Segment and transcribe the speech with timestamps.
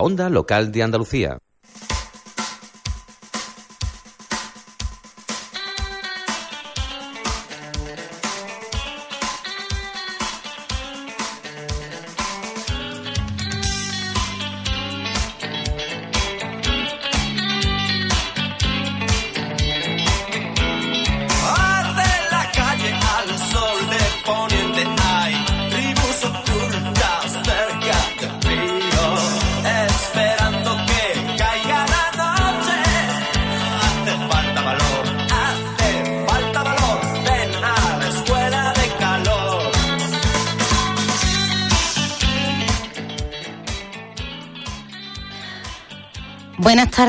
[0.00, 1.38] Onda Local de Andalucía.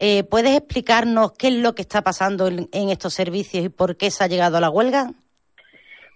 [0.00, 4.10] Eh, ¿Puedes explicarnos qué es lo que está pasando en, estos servicios y por qué
[4.10, 5.12] se ha llegado a la huelga?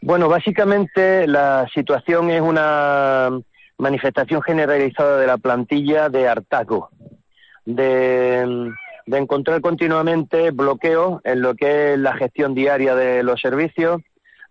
[0.01, 3.31] Bueno, básicamente la situación es una
[3.79, 6.91] manifestación generalizada de la plantilla de Artaco,
[7.65, 8.73] de
[9.07, 14.01] de encontrar continuamente bloqueos en lo que es la gestión diaria de los servicios,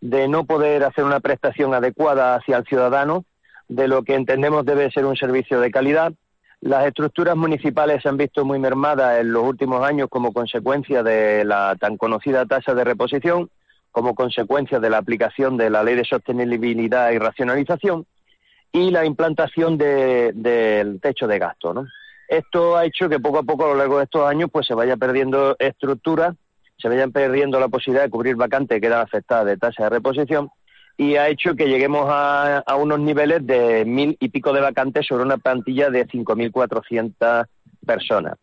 [0.01, 3.25] de no poder hacer una prestación adecuada hacia el ciudadano,
[3.67, 6.13] de lo que entendemos debe ser un servicio de calidad.
[6.59, 11.45] Las estructuras municipales se han visto muy mermadas en los últimos años como consecuencia de
[11.45, 13.49] la tan conocida tasa de reposición,
[13.91, 18.05] como consecuencia de la aplicación de la ley de sostenibilidad y racionalización
[18.71, 21.73] y la implantación del techo de gasto.
[21.73, 21.87] ¿no?
[22.31, 24.73] Esto ha hecho que poco a poco a lo largo de estos años pues se
[24.73, 26.33] vaya perdiendo estructura,
[26.77, 30.49] se vayan perdiendo la posibilidad de cubrir vacantes que quedan afectadas de tasa de reposición
[30.95, 35.25] y ha hecho que lleguemos a, unos niveles de mil y pico de vacantes sobre
[35.25, 37.47] una plantilla de 5.400
[37.85, 38.35] personas.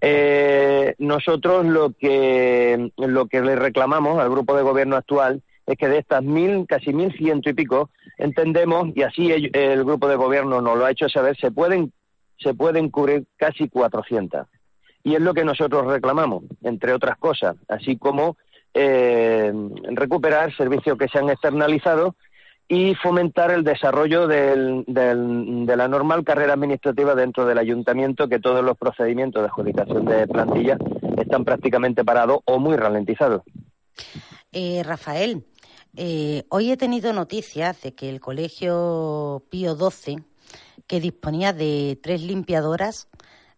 [0.00, 5.88] Eh, nosotros lo que, lo que le reclamamos al grupo de gobierno actual es que
[5.88, 10.14] de estas mil, casi mil ciento y pico, entendemos, y así el, el grupo de
[10.14, 11.92] gobierno nos lo ha hecho saber, se pueden
[12.38, 14.46] se pueden cubrir casi 400.
[15.02, 18.36] Y es lo que nosotros reclamamos, entre otras cosas, así como
[18.74, 19.52] eh,
[19.92, 22.16] recuperar servicios que se han externalizado
[22.68, 24.84] y fomentar el desarrollo de
[25.76, 30.76] la normal carrera administrativa dentro del ayuntamiento, que todos los procedimientos de adjudicación de plantilla
[31.16, 33.42] están prácticamente parados o muy ralentizados.
[34.52, 35.44] Eh, Rafael,
[35.96, 40.18] eh, hoy he tenido noticias de que el Colegio Pío XII
[40.86, 43.08] que disponía de tres limpiadoras.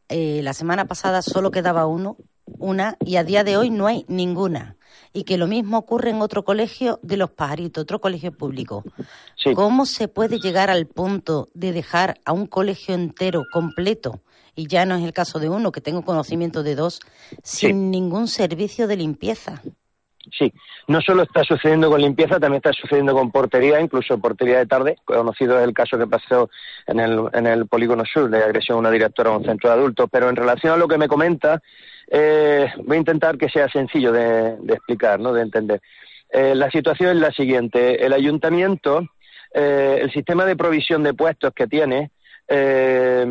[0.08, 2.16] Eh, la semana pasada solo quedaba uno,
[2.46, 4.76] una, y a día de hoy no hay ninguna.
[5.12, 8.84] Y que lo mismo ocurre en otro colegio de los pajaritos, otro colegio público.
[9.54, 14.22] ¿Cómo se puede llegar al punto de dejar a un colegio entero completo,
[14.54, 17.00] y ya no es el caso de uno, que tengo conocimiento de dos,
[17.42, 19.62] sin ningún servicio de limpieza?
[20.36, 20.52] Sí,
[20.86, 24.96] no solo está sucediendo con limpieza, también está sucediendo con portería, incluso portería de tarde.
[25.04, 26.50] Conocido es el caso que pasó
[26.86, 29.76] en el, en el Polígono Sur de agresión a una directora a un centro de
[29.76, 30.08] adultos.
[30.10, 31.62] Pero en relación a lo que me comenta,
[32.10, 35.32] eh, voy a intentar que sea sencillo de, explicar, ¿no?
[35.32, 35.80] de entender.
[36.30, 38.04] Eh, la situación es la siguiente.
[38.04, 39.08] El ayuntamiento,
[39.54, 42.10] eh, el sistema de provisión de puestos que tiene,
[42.50, 43.26] eh,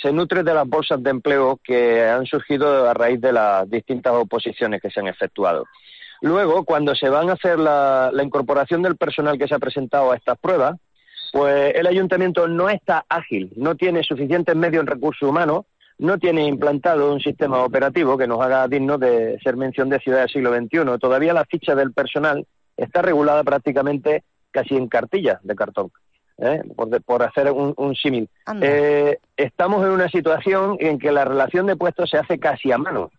[0.00, 4.12] se nutre de las bolsas de empleo que han surgido a raíz de las distintas
[4.12, 5.64] oposiciones que se han efectuado.
[6.20, 10.16] Luego, cuando se van a hacer la, incorporación del personal que se ha presentado a
[10.16, 10.76] estas pruebas,
[11.32, 15.66] pues el ayuntamiento no está ágil, no tiene suficientes medios en recursos humanos,
[15.98, 20.20] no tiene implantado un sistema operativo que nos haga digno de ser mención de ciudad
[20.20, 20.98] del siglo XXI.
[21.00, 25.90] Todavía la ficha del personal está regulada prácticamente casi en cartillas de cartón.
[26.38, 26.62] ¿eh?
[27.04, 28.28] por, hacer un, símil.
[28.62, 32.78] Eh, estamos en una situación en que la relación de puestos se hace casi a
[32.78, 33.10] mano.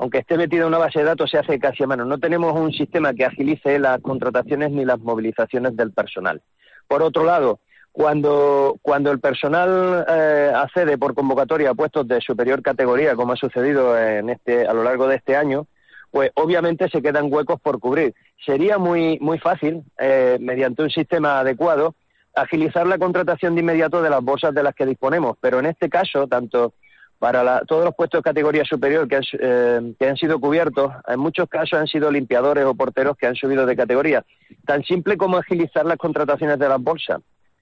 [0.00, 2.06] Aunque esté metido en una base de datos, se hace casi a mano.
[2.06, 6.40] No tenemos un sistema que agilice las contrataciones ni las movilizaciones del personal.
[6.88, 7.60] Por otro lado,
[7.92, 13.36] cuando, cuando el personal eh, accede por convocatoria a puestos de superior categoría, como ha
[13.36, 15.66] sucedido en este, a lo largo de este año,
[16.10, 18.14] pues obviamente se quedan huecos por cubrir.
[18.42, 21.94] Sería muy, muy fácil, mediante un sistema adecuado,
[22.34, 25.90] agilizar la contratación de inmediato de las bolsas de las que disponemos, pero en este
[25.90, 26.72] caso, tanto
[27.20, 31.20] para todos los puestos de categoría superior que han, eh, que han sido cubiertos, en
[31.20, 34.24] muchos casos han sido limpiadores o porteros que han subido de categoría.
[34.64, 37.20] Tan simple como agilizar las contrataciones de las bolsas.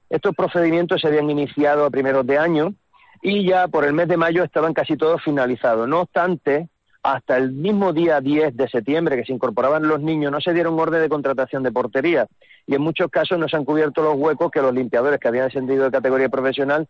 [0.08, 2.72] Estos procedimientos se habían iniciado a primeros de año
[3.20, 5.88] y ya por el mes de mayo estaban casi todos finalizados.
[5.88, 6.68] No obstante,
[7.02, 10.78] hasta el mismo día 10 de septiembre que se incorporaban los niños, no se dieron
[10.78, 12.28] orden de contratación de portería
[12.64, 15.46] y en muchos casos no se han cubierto los huecos que los limpiadores que habían
[15.46, 16.86] ascendido de categoría profesional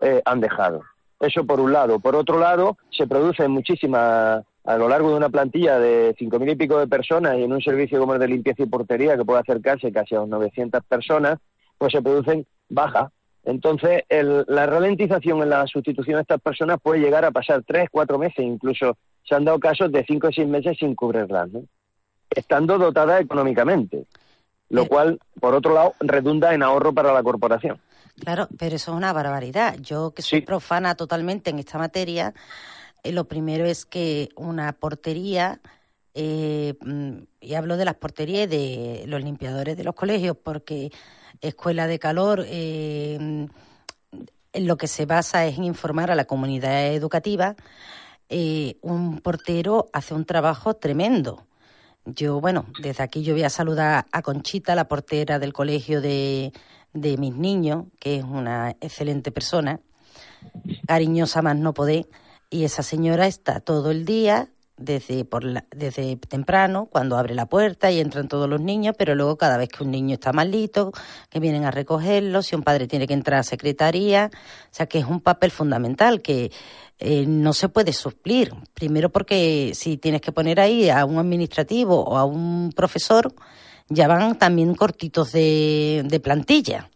[0.00, 0.82] eh, han dejado.
[1.22, 1.98] Eso por un lado.
[2.00, 6.50] Por otro lado, se producen muchísimas, a lo largo de una plantilla de cinco mil
[6.50, 9.24] y pico de personas y en un servicio como el de limpieza y portería que
[9.24, 11.38] puede acercarse casi a 900 personas,
[11.78, 13.10] pues se producen bajas
[13.44, 18.18] entonces, la ralentización en la sustitución de estas personas puede llegar a pasar tres, cuatro
[18.18, 21.64] meses, incluso se han dado casos de cinco o seis meses sin cubrirlas, ¿no?
[22.30, 24.06] estando dotadas económicamente,
[24.70, 24.88] lo eh.
[24.88, 27.78] cual, por otro lado, redunda en ahorro para la corporación.
[28.20, 29.78] Claro, pero eso es una barbaridad.
[29.80, 32.34] Yo, que soy profana totalmente en esta materia,
[33.02, 35.60] eh, lo primero es que una portería,
[36.14, 40.92] eh, mm, y hablo de las porterías de los limpiadores de los colegios, porque
[41.40, 43.48] escuela de calor, eh,
[44.52, 47.56] en lo que se basa es en informar a la comunidad educativa.
[48.28, 51.46] Eh, un portero hace un trabajo tremendo.
[52.04, 56.52] Yo, bueno, desde aquí yo voy a saludar a Conchita, la portera del colegio de,
[56.92, 59.80] de mis niños, que es una excelente persona,
[60.86, 62.08] cariñosa más no poder,
[62.50, 67.90] y esa señora está todo el día desde, por desde temprano, cuando abre la puerta
[67.90, 70.92] y entran todos los niños, pero luego cada vez que un niño está malito,
[71.30, 74.98] que vienen a recogerlo, si un padre tiene que entrar a secretaría, o sea que
[74.98, 76.50] es un papel fundamental que
[76.98, 78.52] eh, no se puede suplir.
[78.74, 83.34] Primero porque si tienes que poner ahí a un administrativo o a un profesor,
[83.92, 86.90] ya van también cortitos de, de plantilla.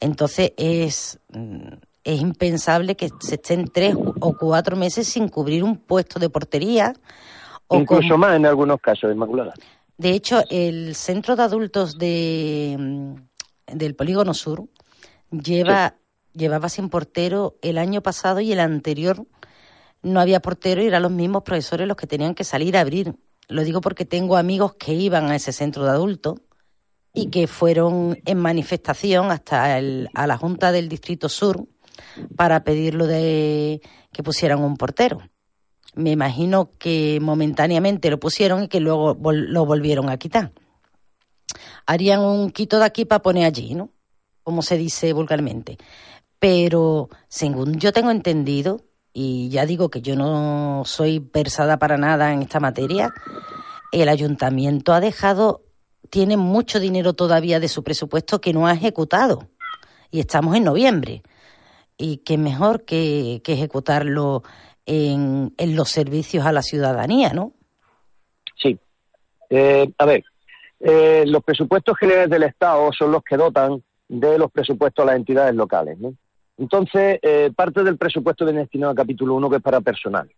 [0.00, 5.78] Entonces es mm, es impensable que se estén tres o cuatro meses sin cubrir un
[5.78, 6.92] puesto de portería.
[7.66, 9.54] O Incluso más en algunos casos, Inmaculada.
[9.96, 13.14] De hecho, el centro de adultos de, mm,
[13.74, 14.68] del Polígono Sur
[15.30, 15.94] lleva,
[16.34, 19.24] llevaba sin portero el año pasado y el anterior
[20.02, 23.14] no había portero y eran los mismos profesores los que tenían que salir a abrir.
[23.48, 26.40] Lo digo porque tengo amigos que iban a ese centro de adultos
[27.12, 31.66] y que fueron en manifestación hasta a la Junta del Distrito Sur
[32.36, 33.80] para pedirlo de
[34.12, 35.20] que pusieran un portero.
[35.94, 40.52] Me imagino que momentáneamente lo pusieron y que luego lo volvieron a quitar.
[41.86, 43.90] Harían un quito de aquí para poner allí, ¿no?
[44.42, 45.78] Como se dice vulgarmente.
[46.40, 48.80] Pero según yo tengo entendido,
[49.16, 53.14] y ya digo que yo no soy versada para nada en esta materia,
[53.92, 55.62] el ayuntamiento ha dejado,
[56.10, 59.48] tiene mucho dinero todavía de su presupuesto que no ha ejecutado.
[60.10, 61.22] Y estamos en noviembre
[61.96, 64.42] y qué mejor que, ejecutarlo
[64.84, 67.52] en, en, los servicios a la ciudadanía, ¿no?
[68.60, 68.78] Sí.
[69.48, 70.24] Eh, a ver,
[70.80, 75.16] eh, los presupuestos generales del Estado son los que dotan de los presupuestos a las
[75.16, 76.14] entidades locales, ¿no?
[76.56, 80.30] Entonces, eh, parte del presupuesto viene destinado a capítulo 1, que es para personal.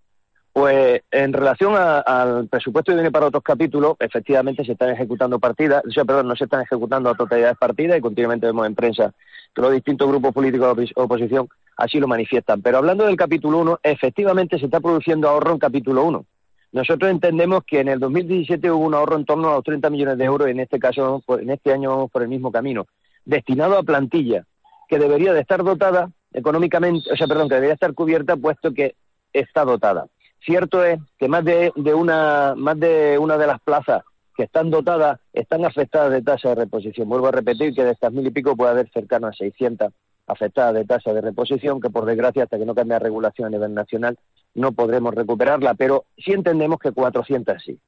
[0.52, 5.82] Pues en relación al presupuesto que viene para otros capítulos, efectivamente se están ejecutando partidas,
[5.86, 9.12] o sea, perdón, no se están ejecutando a totalidades partidas y continuamente vemos en prensa
[9.54, 11.46] que los distintos grupos políticos de oposición
[11.76, 12.62] así lo manifiestan.
[12.62, 16.24] Pero hablando del capítulo 1, efectivamente se está produciendo ahorro en capítulo 1.
[16.72, 20.16] Nosotros entendemos que en el 2017 hubo un ahorro en torno a los 30 millones
[20.16, 22.86] de euros, en este caso, en este año vamos por el mismo camino,
[23.26, 24.46] destinado a plantilla,
[24.88, 28.94] que debería de estar dotada económicamente, o sea, perdón, que debería estar cubierta puesto que
[29.32, 30.06] está dotada.
[30.44, 34.02] Cierto es que más de, una, más de una de las plazas
[34.36, 37.08] que están dotadas están afectadas de tasa de reposición.
[37.08, 39.92] Vuelvo a repetir que de estas mil y pico puede haber cercano a 600
[40.26, 43.50] afectadas de tasa de reposición, que por desgracia, hasta que no cambie la regulación a
[43.50, 44.18] nivel nacional,
[44.54, 47.78] no podremos recuperarla, pero sí entendemos que 400 sí.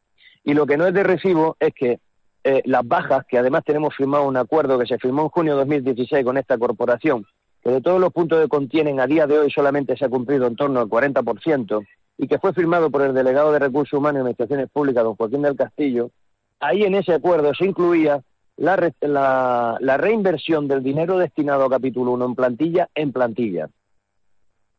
[0.44, 2.00] Y lo que no es de recibo es que
[2.48, 5.58] eh, las bajas, que además tenemos firmado un acuerdo que se firmó en junio de
[5.58, 7.26] 2016 con esta corporación,
[7.62, 10.46] que de todos los puntos que contienen a día de hoy solamente se ha cumplido
[10.46, 11.86] en torno al 40%,
[12.16, 15.42] y que fue firmado por el delegado de Recursos Humanos y Administraciones Públicas, don Joaquín
[15.42, 16.10] del Castillo,
[16.58, 18.22] ahí en ese acuerdo se incluía
[18.56, 23.68] la, la, reinversión del dinero destinado a capítulo 1 en plantilla en plantilla.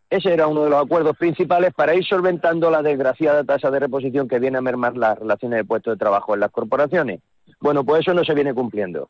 [0.09, 4.27] Ese era uno de los acuerdos principales para ir solventando la desgraciada tasa de reposición
[4.27, 7.21] que viene a mermar las relaciones de puestos de trabajo en las corporaciones.
[7.59, 9.09] Bueno, pues eso no se viene cumpliendo.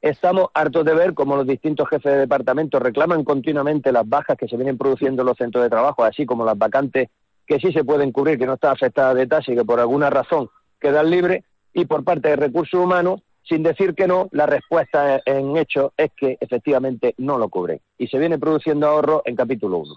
[0.00, 4.46] Estamos hartos de ver cómo los distintos jefes de departamento reclaman continuamente las bajas que
[4.46, 7.08] se vienen produciendo en los centros de trabajo, así como las vacantes
[7.46, 10.10] que sí se pueden cubrir, que no están afectadas de tasa y que por alguna
[10.10, 15.20] razón quedan libres, y por parte de recursos humanos, sin decir que no, la respuesta
[15.24, 17.80] en hecho es que efectivamente no lo cubre.
[17.96, 19.94] Y se viene produciendo ahorro en capítulo 1.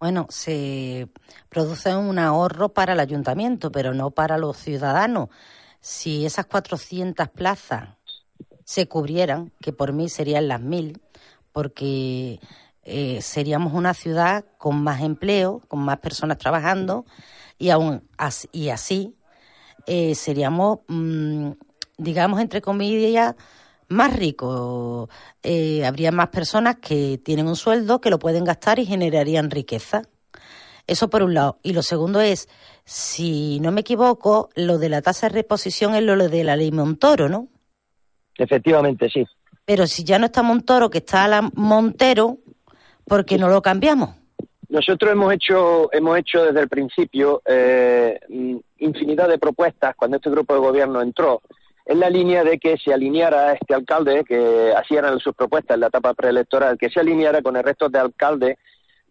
[0.00, 1.08] Bueno, se
[1.48, 5.28] produce un ahorro para el ayuntamiento, pero no para los ciudadanos.
[5.82, 7.88] Si esas 400 plazas
[8.64, 11.02] se cubrieran, que por mí serían las mil,
[11.50, 12.38] porque
[12.84, 17.04] eh, seríamos una ciudad con más empleo, con más personas trabajando
[17.58, 19.16] y aún así, y así
[19.86, 21.50] eh, seríamos, mm,
[21.98, 23.34] digamos, entre comillas,
[23.88, 25.08] más ricos.
[25.42, 30.02] Eh, habría más personas que tienen un sueldo, que lo pueden gastar y generarían riqueza.
[30.86, 31.58] Eso por un lado.
[31.62, 32.48] Y lo segundo es,
[32.84, 36.72] si no me equivoco, lo de la tasa de reposición es lo de la ley
[36.72, 37.48] Montoro, ¿no?
[38.36, 39.24] Efectivamente, sí.
[39.64, 42.38] Pero si ya no está Montoro, que está la Montero,
[43.04, 44.16] ¿por qué no lo cambiamos?
[44.68, 48.18] Nosotros hemos hecho, hemos hecho desde el principio eh,
[48.78, 51.42] infinidad de propuestas cuando este grupo de gobierno entró,
[51.84, 55.80] en la línea de que se alineara este alcalde, que así eran sus propuestas en
[55.80, 58.56] la etapa preelectoral, que se alineara con el resto de alcaldes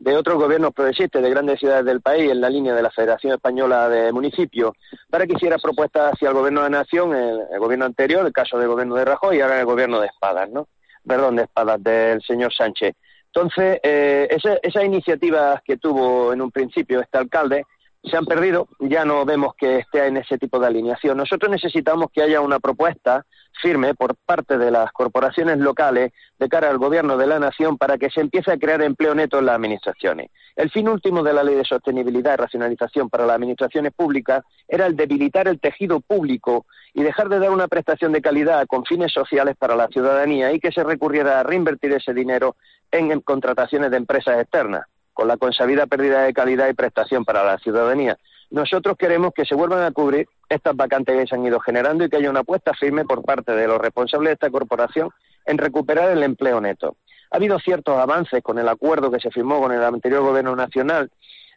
[0.02, 3.34] de otros gobiernos progresistas de grandes ciudades del país en la línea de la Federación
[3.34, 4.74] Española de Municipios
[5.08, 8.68] para que hiciera propuestas hacia el gobierno de Nación, el, gobierno anterior, el caso del
[8.68, 10.68] gobierno de Rajoy y ahora el gobierno de Espadas, ¿no?
[11.06, 12.96] Perdón, de Espadas, del señor Sánchez.
[13.28, 17.66] Entonces, eh, esas iniciativas que tuvo en un principio este alcalde
[18.04, 21.18] se han perdido, ya no vemos que esté en ese tipo de alineación.
[21.18, 23.26] Nosotros necesitamos que haya una propuesta
[23.62, 28.00] firme por parte de las corporaciones locales de cara al gobierno de la nación para
[28.00, 30.32] que se empiece a crear empleo neto en las administraciones.
[30.56, 34.88] El fin último de la ley de sostenibilidad y racionalización para las administraciones públicas era
[34.88, 39.12] el debilitar el tejido público y dejar de dar una prestación de calidad con fines
[39.14, 42.56] sociales para la ciudadanía y que se recurriera a reinvertir ese dinero
[42.92, 47.58] en contrataciones de empresas externas con la consabida pérdida de calidad y prestación para la
[47.60, 48.18] ciudadanía.
[48.50, 52.10] Nosotros queremos que se vuelvan a cubrir estas vacantes que se han ido generando y
[52.10, 55.10] que haya una apuesta firme por parte de los responsables de esta corporación
[55.46, 56.98] en recuperar el empleo neto.
[57.32, 61.10] Ha habido ciertos avances con el acuerdo que se firmó con el anterior Gobierno Nacional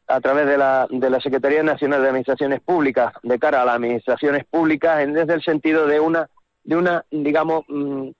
[0.06, 3.76] a través de la, de la Secretaría Nacional de Administraciones Públicas de cara a las
[3.76, 6.28] administraciones públicas en, desde el sentido de una,
[6.62, 8.10] de una digamos, mm,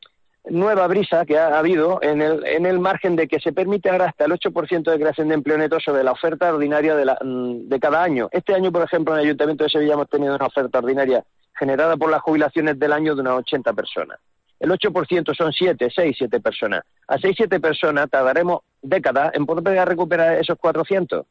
[0.51, 4.07] nueva brisa que ha habido en el, en el margen de que se permite ahora
[4.07, 7.69] hasta el 8% de creación de empleo neto sobre la oferta ordinaria de, la, mm,
[7.69, 8.29] de cada año.
[8.31, 11.25] Este año, por ejemplo, en el Ayuntamiento de Sevilla hemos tenido una oferta ordinaria
[11.59, 14.19] generada por las jubilaciones del año de unas 80 personas.
[14.61, 16.85] El 8% son 7, 6, 7 personas.
[17.09, 21.27] A 6, 7 personas tardaremos décadas en poder recuperar esos 400.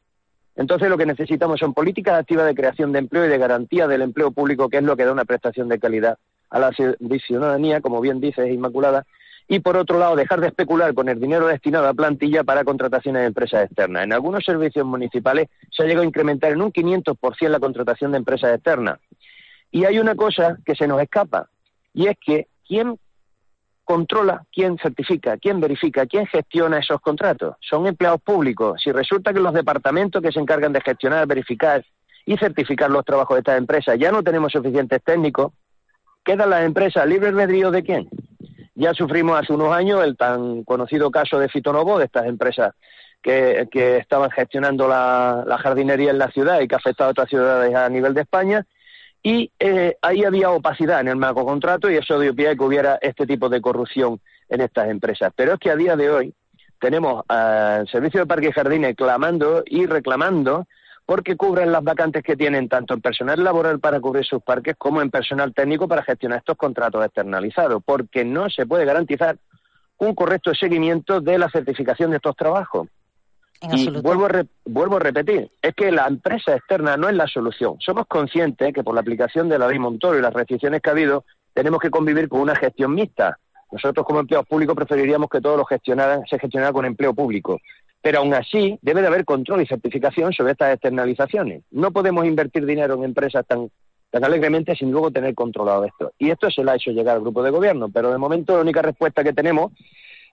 [0.56, 4.02] Entonces lo que necesitamos son políticas activas de creación de empleo y de garantía del
[4.02, 6.18] empleo público, que es lo que da una prestación de calidad
[6.54, 9.04] a la ciudadanía, como bien dice Inmaculada,
[9.48, 13.22] y por otro lado dejar de especular con el dinero destinado a plantilla para contrataciones
[13.22, 14.04] de empresas externas.
[14.04, 18.18] En algunos servicios municipales se ha llegado a incrementar en un 500% la contratación de
[18.18, 19.00] empresas externas.
[19.72, 21.48] Y hay una cosa que se nos escapa,
[21.92, 23.00] y es que quién
[23.82, 27.56] controla, quién certifica, quién verifica, quién gestiona esos contratos.
[27.60, 28.80] Son empleados públicos.
[28.80, 31.84] Si resulta que los departamentos que se encargan de gestionar, verificar
[32.24, 35.52] y certificar los trabajos de estas empresas ya no tenemos suficientes técnicos,
[36.24, 38.08] ¿Quedan las empresas libre albedrío de quién?
[38.74, 42.72] Ya sufrimos hace unos años el tan conocido caso de Fitonovo, de estas empresas
[43.22, 47.74] que, estaban gestionando la, jardinería en la ciudad y que ha afectado a otras ciudades
[47.74, 48.66] a nivel de España.
[49.22, 52.64] Y eh, ahí había opacidad en el marco contrato y eso dio pie a que
[52.64, 55.32] hubiera este tipo de corrupción en estas empresas.
[55.34, 56.34] Pero es que a día de hoy
[56.78, 60.66] tenemos al Servicio de Parques y Jardines clamando y reclamando
[61.06, 65.02] porque cubren las vacantes que tienen tanto en personal laboral para cubrir sus parques como
[65.02, 69.36] en personal técnico para gestionar estos contratos externalizados, porque no se puede garantizar
[69.98, 72.88] un correcto seguimiento de la certificación de estos trabajos.
[73.70, 77.76] y vuelvo a, vuelvo a repetir, es que la empresa externa no es la solución.
[77.80, 80.92] Somos conscientes que por la aplicación de la ley Montoro y las restricciones que ha
[80.92, 83.38] habido, tenemos que convivir con una gestión mixta.
[83.70, 87.60] Nosotros como empleados públicos preferiríamos que todo lo gestionara, se gestionara con empleo público.
[88.04, 91.62] Pero aún así debe de haber control y certificación sobre estas externalizaciones.
[91.70, 93.70] No podemos invertir dinero en empresas tan,
[94.10, 96.12] tan alegremente sin luego tener controlado esto.
[96.18, 98.60] Y esto se lo ha hecho llegar al grupo de gobierno, pero de momento la
[98.60, 99.72] única respuesta que tenemos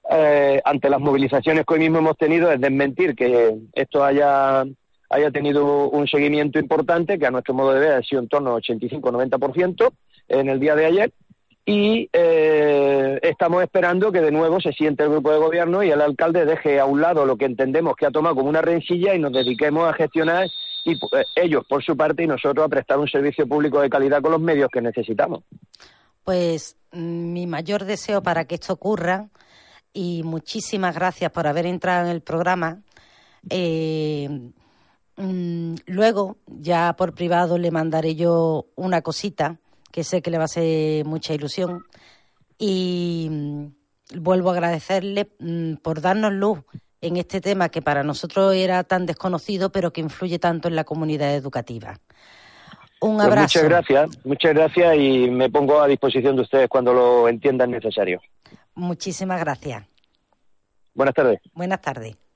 [0.10, 4.66] eh, ante las movilizaciones que hoy mismo hemos tenido es desmentir que esto haya,
[5.10, 8.54] haya tenido un seguimiento importante, que a nuestro modo de ver ha sido en torno
[8.54, 9.94] al 85-90%
[10.28, 11.14] en el día de ayer,
[11.66, 16.02] y eh, estamos esperando que de nuevo se siente el grupo de gobierno y el
[16.02, 19.20] alcalde deje a un lado lo que entendemos que ha tomado como una rencilla y
[19.20, 20.48] nos dediquemos a gestionar
[20.86, 24.22] y, eh, ellos por su parte y nosotros a prestar un servicio público de calidad
[24.22, 25.44] con los medios que necesitamos.
[26.24, 29.28] Pues mm, mi mayor deseo para que esto ocurra
[29.94, 32.82] y muchísimas gracias por haber entrado en el programa.
[33.52, 34.52] Eh,
[35.18, 39.61] mm, luego, ya por privado, le mandaré yo una cosita
[39.92, 41.86] que sé que le va a hacer mucha ilusión.
[42.58, 43.66] Y mm,
[44.20, 46.60] vuelvo a agradecerle mm, por darnos luz
[47.02, 50.84] en este tema que para nosotros era tan desconocido, pero que influye tanto en la
[50.84, 52.00] comunidad educativa.
[53.02, 53.42] Un pues abrazo.
[53.42, 58.22] muchas gracias, muchas gracias y me pongo a disposición de ustedes cuando lo entiendan necesario.
[58.76, 59.84] Muchísimas gracias.
[60.94, 61.40] Buenas tardes.
[61.54, 62.31] Buenas tardes.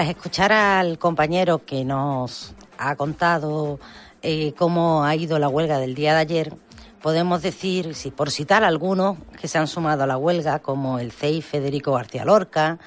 [0.00, 3.78] Tras escuchar al compañero que nos ha contado
[4.22, 6.54] eh, cómo ha ido la huelga del día de ayer,
[7.02, 11.12] podemos decir, si por citar algunos que se han sumado a la huelga, como el
[11.12, 12.78] CEI Federico García Lorca,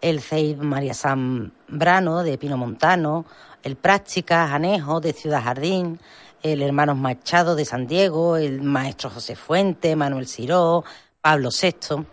[0.00, 3.26] el CEI María Zambrano de Pino Montano,
[3.62, 6.00] el Práctica Anejo de Ciudad Jardín,
[6.42, 10.82] el Hermanos Machado de San Diego, el maestro José Fuente, Manuel Ciró,
[11.20, 12.06] Pablo VI.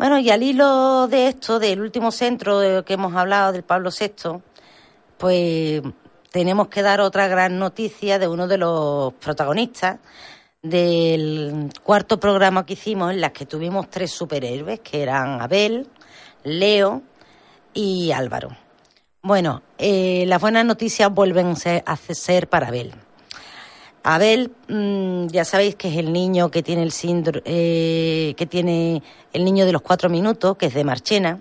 [0.00, 4.40] Bueno, y al hilo de esto, del último centro que hemos hablado, del Pablo VI,
[5.18, 5.82] pues
[6.30, 9.98] tenemos que dar otra gran noticia de uno de los protagonistas
[10.62, 15.86] del cuarto programa que hicimos, en las que tuvimos tres superhéroes, que eran Abel,
[16.44, 17.02] Leo
[17.74, 18.56] y Álvaro.
[19.20, 22.94] Bueno, eh, las buenas noticias vuelven a ser para Abel.
[24.02, 29.02] Abel, mm, ya sabéis que es el niño que tiene el síndrome, eh, que tiene
[29.32, 31.40] el niño de los cuatro minutos, que es de Marchena.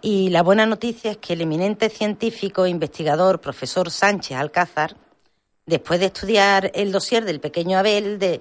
[0.00, 4.96] Y la buena noticia es que el eminente científico investigador, profesor Sánchez Alcázar,
[5.64, 8.40] después de estudiar el dossier del pequeño Abel,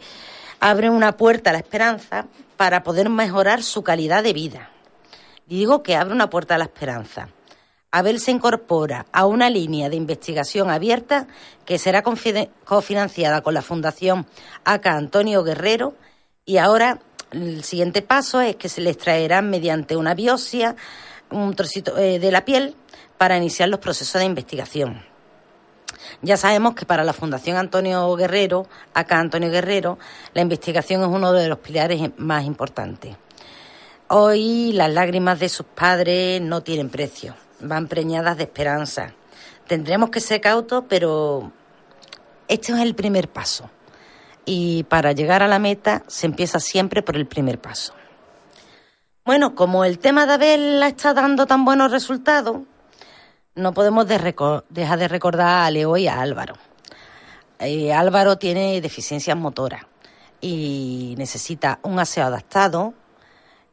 [0.60, 2.26] abre una puerta a la esperanza
[2.58, 4.72] para poder mejorar su calidad de vida.
[5.46, 7.30] Digo que abre una puerta a la esperanza
[7.94, 11.28] Abel se incorpora a una línea de investigación abierta
[11.66, 14.26] que será cofinanciada con la Fundación
[14.64, 15.96] ACA Antonio Guerrero
[16.46, 17.02] y ahora
[17.32, 20.78] el siguiente paso es que se le extraerá mediante una biopsia
[21.32, 22.76] un trocito eh, de la piel
[23.18, 25.04] para iniciar los procesos de investigación.
[26.22, 30.00] Ya sabemos que para la Fundación Antonio Guerrero, acá Antonio Guerrero,
[30.34, 33.18] la investigación es uno de los pilares más importantes.
[34.08, 39.14] Hoy las lágrimas de sus padres no tienen precio van preñadas de esperanza.
[39.68, 41.52] Tendremos que ser cautos, pero
[42.48, 43.70] este es el primer paso.
[44.46, 47.94] Y para llegar a la meta se empieza siempre por el primer paso.
[49.24, 52.62] Bueno, como el tema de Abel está dando tan buenos resultados,
[53.56, 56.56] no podemos dejar de recordar a Leo y a Álvaro.
[57.60, 59.86] Eh, Álvaro tiene deficiencias motoras
[60.42, 62.96] y necesita un aseo adaptado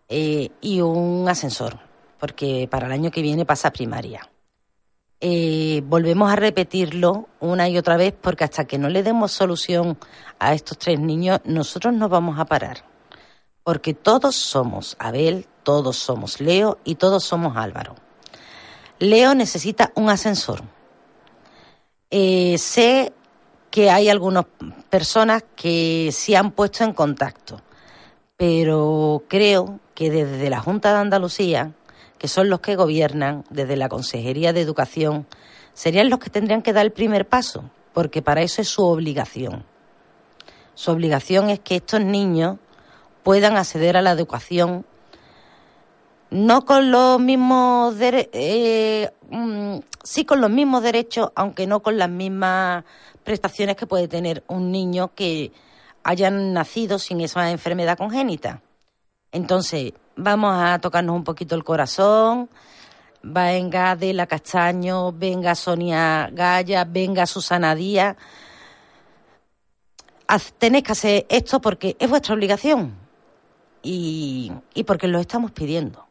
[0.09, 1.88] eh, y un ascensor
[2.19, 4.29] porque para el año que viene pasa primaria.
[5.21, 9.99] Eh, volvemos a repetirlo una y otra vez porque hasta que no le demos solución
[10.39, 12.85] a estos tres niños, nosotros no vamos a parar.
[13.65, 17.97] porque todos somos Abel, todos somos Leo y todos somos Álvaro.
[18.99, 20.63] Leo necesita un ascensor.
[22.11, 23.13] Eh, sé
[23.71, 24.47] que hay algunas
[24.89, 27.61] personas que se han puesto en contacto,
[28.39, 31.73] pero creo que desde la Junta de Andalucía,
[32.19, 35.27] que son los que gobiernan, desde la Consejería de Educación,
[35.73, 39.65] serían los que tendrían que dar el primer paso, porque para eso es su obligación.
[40.75, 42.59] Su obligación es que estos niños
[43.23, 44.85] puedan acceder a la educación
[46.31, 52.11] no con los mismos eh, mm, sí con los mismos derechos, aunque no con las
[52.11, 52.85] mismas
[53.25, 55.53] prestaciones que puede tener un niño que
[56.03, 58.63] hayan nacido sin esa enfermedad congénita.
[59.33, 62.51] Entonces, vamos a tocarnos un poquito el corazón.
[63.23, 68.17] Venga Adela Castaño, venga Sonia Gaya, venga Susana Díaz.
[70.59, 72.95] Tenéis que hacer esto porque es vuestra obligación
[73.83, 76.07] y, y porque lo estamos pidiendo.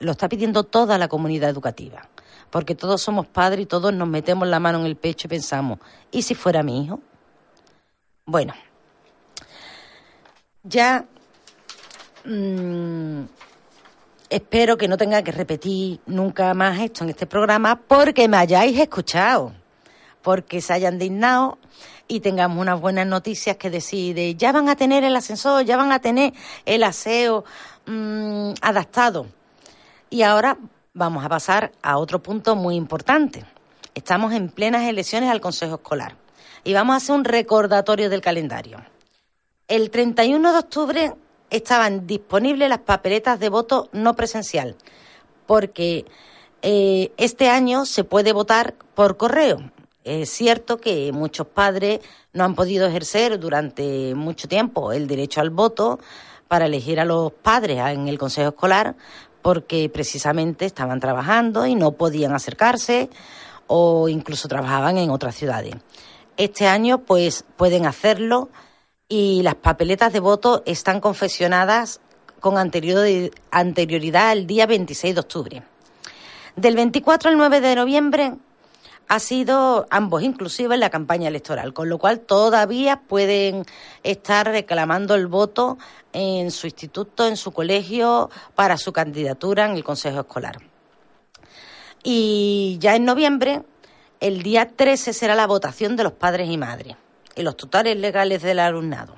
[0.00, 2.08] lo está pidiendo toda la comunidad educativa
[2.50, 5.80] porque todos somos padres y todos nos metemos la mano en el pecho y pensamos,
[6.10, 7.00] ¿y si fuera mi hijo?
[8.24, 8.54] Bueno,
[10.62, 11.06] ya
[12.28, 13.24] mm,
[14.30, 18.78] espero que no tenga que repetir nunca más esto en este programa porque me hayáis
[18.78, 19.52] escuchado,
[20.22, 21.58] porque se hayan dignado
[22.06, 25.92] y tengamos unas buenas noticias que decir ya van a tener el ascensor, ya van
[25.92, 26.32] a tener
[26.64, 27.44] el aseo
[27.86, 29.26] mm, adaptado.
[30.10, 30.58] Y ahora
[30.94, 33.44] vamos a pasar a otro punto muy importante.
[33.94, 36.16] Estamos en plenas elecciones al Consejo Escolar
[36.64, 38.78] y vamos a hacer un recordatorio del calendario.
[39.68, 41.14] El 31 de octubre
[41.50, 44.76] estaban disponibles las papeletas de voto no presencial,
[45.46, 46.04] porque
[46.62, 49.70] eh, este año se puede votar por correo.
[50.04, 52.00] Es cierto que muchos padres
[52.32, 55.98] no han podido ejercer durante mucho tiempo el derecho al voto
[56.48, 58.96] para elegir a los padres en el Consejo Escolar,
[59.42, 63.10] porque precisamente estaban trabajando y no podían acercarse
[63.66, 65.76] o incluso trabajaban en otras ciudades.
[66.36, 68.48] Este año pues pueden hacerlo
[69.08, 72.00] y las papeletas de voto están confeccionadas
[72.40, 75.62] con anterioridad al día 26 de octubre.
[76.56, 78.34] Del 24 al 9 de noviembre
[79.08, 83.64] ha sido ambos inclusive en la campaña electoral, con lo cual todavía pueden
[84.02, 85.78] estar reclamando el voto
[86.12, 90.58] en su instituto, en su colegio, para su candidatura en el Consejo Escolar.
[92.02, 93.62] Y ya en noviembre,
[94.20, 96.96] el día 13 será la votación de los padres y madres
[97.38, 99.14] y los tutores legales del alumnado.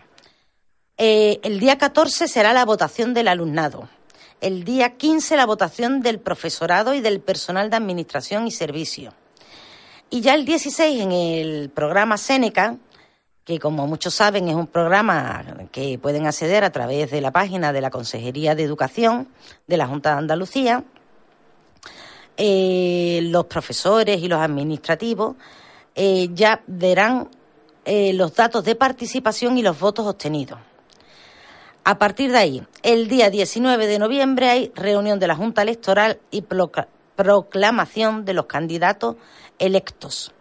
[0.99, 3.89] Eh, el día 14 será la votación del alumnado.
[4.43, 9.15] El día 15 la votación del profesorado y del personal de administración y servicio.
[10.11, 12.77] Y ya el 16 en el programa Seneca,
[13.45, 17.73] que como muchos saben es un programa que pueden acceder a través de la página
[17.73, 19.29] de la Consejería de Educación
[19.67, 20.85] de la Junta de Andalucía,
[22.37, 25.37] eh, los profesores y los administrativos
[25.95, 27.29] eh, ya verán
[27.85, 30.59] eh, los datos de participación y los votos obtenidos.
[31.85, 36.21] A partir de ahí, el día 19 de noviembre hay reunión de la Junta Electoral
[36.31, 36.45] y
[37.17, 39.17] proclamación de los candidatos
[39.59, 40.33] electos.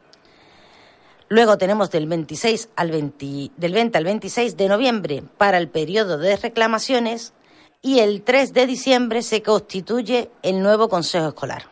[1.29, 6.17] Luego tenemos del 26 al 20, del 20 al 26 de noviembre para el periodo
[6.17, 7.33] de reclamaciones
[7.81, 11.63] y el 3 de diciembre se constituye el nuevo Consejo Escolar.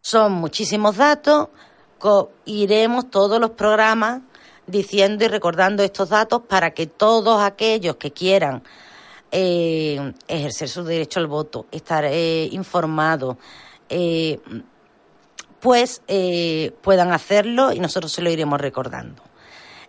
[0.00, 1.48] Son muchísimos datos,
[2.44, 4.22] iremos todos los programas
[4.68, 8.62] diciendo y recordando estos datos para que todos aquellos que quieran
[9.32, 13.36] eh, ejercer su derecho al voto, estar eh, informados,
[13.88, 14.38] eh,
[15.60, 19.22] pues eh, puedan hacerlo y nosotros se lo iremos recordando.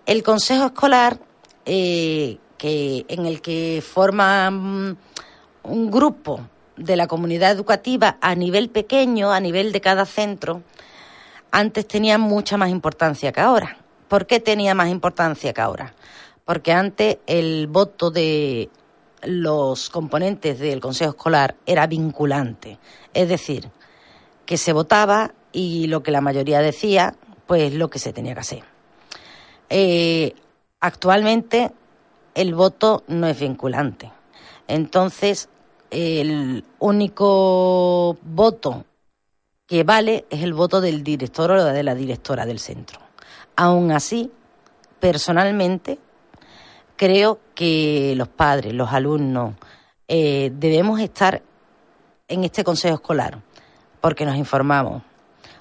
[0.06, 1.20] El Consejo Escolar,
[1.66, 4.98] eh, que, en el que forma mm,
[5.64, 6.42] un grupo
[6.76, 10.64] de la comunidad educativa a nivel pequeño, a nivel de cada centro,
[11.52, 13.78] antes tenía mucha más importancia que ahora.
[14.10, 15.94] ¿Por qué tenía más importancia que ahora?
[16.44, 18.70] Porque antes el voto de
[19.22, 22.80] los componentes del Consejo Escolar era vinculante,
[23.14, 23.70] es decir,
[24.48, 27.14] que se votaba y lo que la mayoría decía,
[27.46, 28.64] pues lo que se tenía que hacer.
[29.70, 30.34] Eh,
[30.80, 31.72] actualmente
[32.34, 34.12] el voto no es vinculante.
[34.68, 35.50] Entonces,
[35.92, 38.86] el único voto
[39.68, 43.09] que vale es el voto del director o de la directora del centro.
[43.62, 44.32] Aún así,
[45.02, 46.00] personalmente,
[46.96, 49.56] creo que los padres, los alumnos,
[50.08, 51.42] eh, debemos estar
[52.30, 53.42] en este consejo escolar,
[54.00, 55.04] porque nos informamos,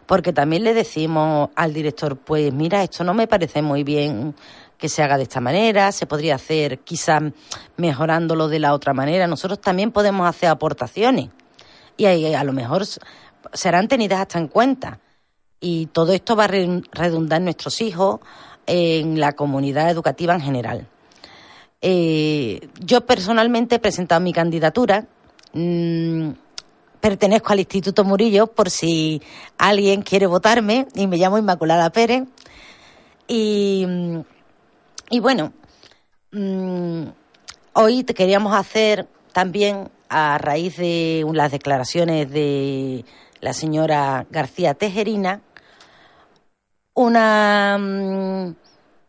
[0.06, 4.36] porque también le decimos al director, pues mira, esto no me parece muy bien
[4.76, 7.20] que se haga de esta manera, se podría hacer quizás
[7.76, 9.26] mejorándolo de la otra manera.
[9.26, 11.30] Nosotros también podemos hacer aportaciones
[11.96, 12.84] y a, a lo mejor
[13.54, 15.00] serán tenidas hasta en cuenta
[15.60, 18.20] y todo esto va a redundar en nuestros hijos,
[18.66, 20.86] en la comunidad educativa en general.
[21.80, 25.06] Eh, yo personalmente he presentado mi candidatura.
[25.52, 26.30] Mm,
[27.00, 29.22] pertenezco al Instituto Murillo por si
[29.56, 32.24] alguien quiere votarme y me llamo Inmaculada Pérez.
[33.26, 33.86] Y,
[35.20, 35.52] bueno,
[36.32, 37.04] mm,
[37.74, 43.04] hoy te queríamos hacer también a raíz de las declaraciones de
[43.40, 45.42] la señora García Tejerina,
[46.98, 48.54] una, mm,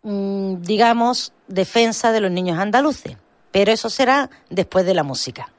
[0.04, 3.18] mm, digamos, defensa de los niños andaluces.
[3.52, 5.52] Pero eso será después de la música.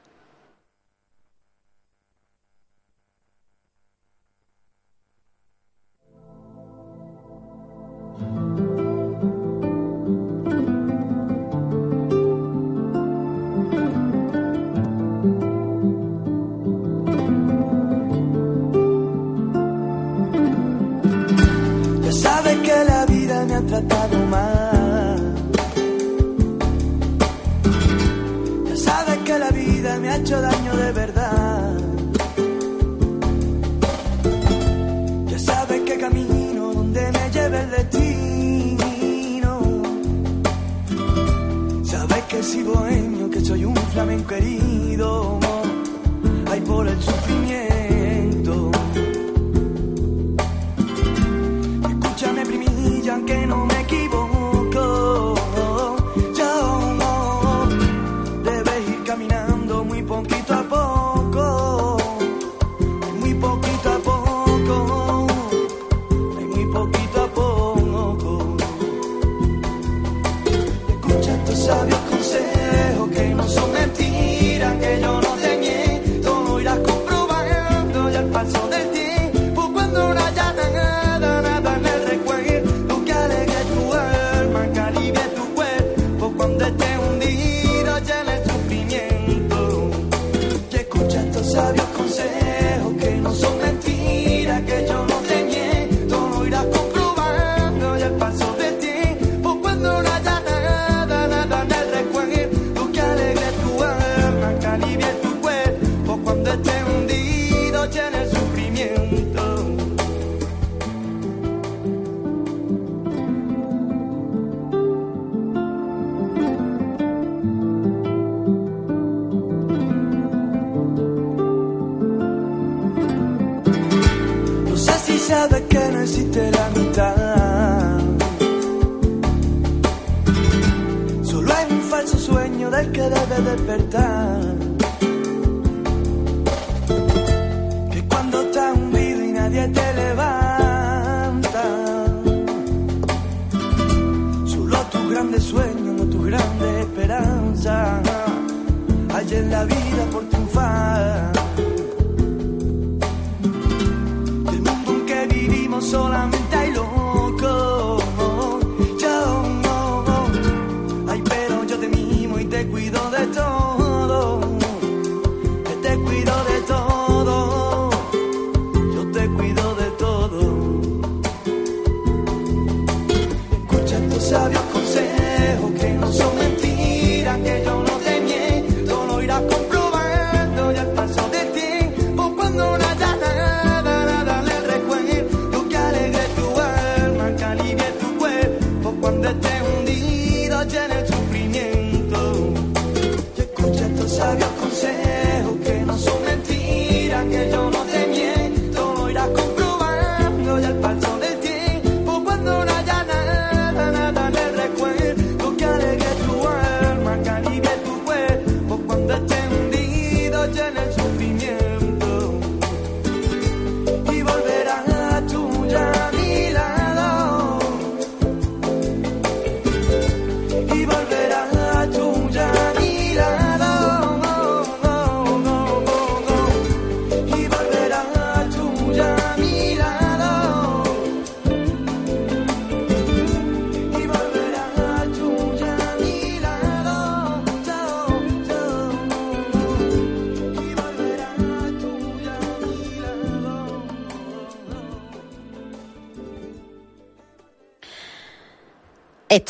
[23.71, 25.35] tratado mal.
[28.67, 31.77] Ya sabes que la vida me ha hecho daño de verdad.
[35.31, 39.51] Ya sabes que camino donde me lleve el destino.
[41.85, 45.39] Sabes que soy bohemio, que soy un flamenco herido.
[46.49, 47.70] Hay por el sufrimiento.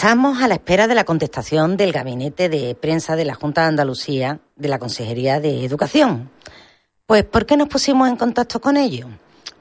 [0.02, 3.68] Estamos a la espera de la contestación del gabinete de prensa de la Junta de
[3.68, 6.32] Andalucía de la Consejería de Educación.
[7.06, 9.08] Pues, ¿por qué nos pusimos en contacto con ellos?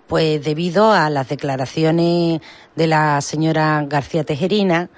[0.06, 2.40] Pues debido a las declaraciones
[2.74, 4.88] de la señora García Tejerina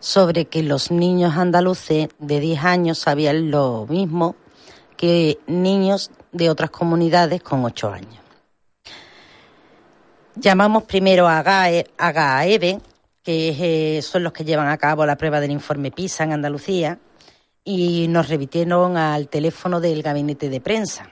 [0.00, 4.34] sobre que los niños andaluces de 10 años sabían lo mismo
[4.96, 8.18] que niños de otras comunidades con 8 años.
[10.34, 12.80] Llamamos primero a GAE, a GAEBE,
[13.28, 16.98] que eh, son los que llevan a cabo la prueba del informe PISA en Andalucía,
[17.62, 21.10] y nos remitieron al teléfono del gabinete de prensa.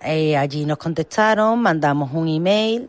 [0.00, 2.88] Eh, allí nos contestaron, mandamos un email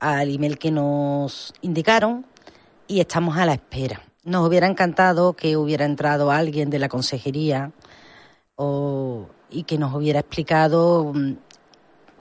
[0.00, 2.26] al email que nos indicaron
[2.88, 4.02] y estamos a la espera.
[4.24, 7.70] Nos hubiera encantado que hubiera entrado alguien de la consejería
[9.50, 11.34] y que nos hubiera explicado mm,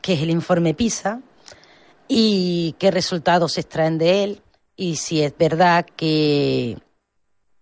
[0.03, 1.19] qué es el informe PISA
[2.07, 4.41] y qué resultados se extraen de él
[4.75, 6.77] y si es verdad que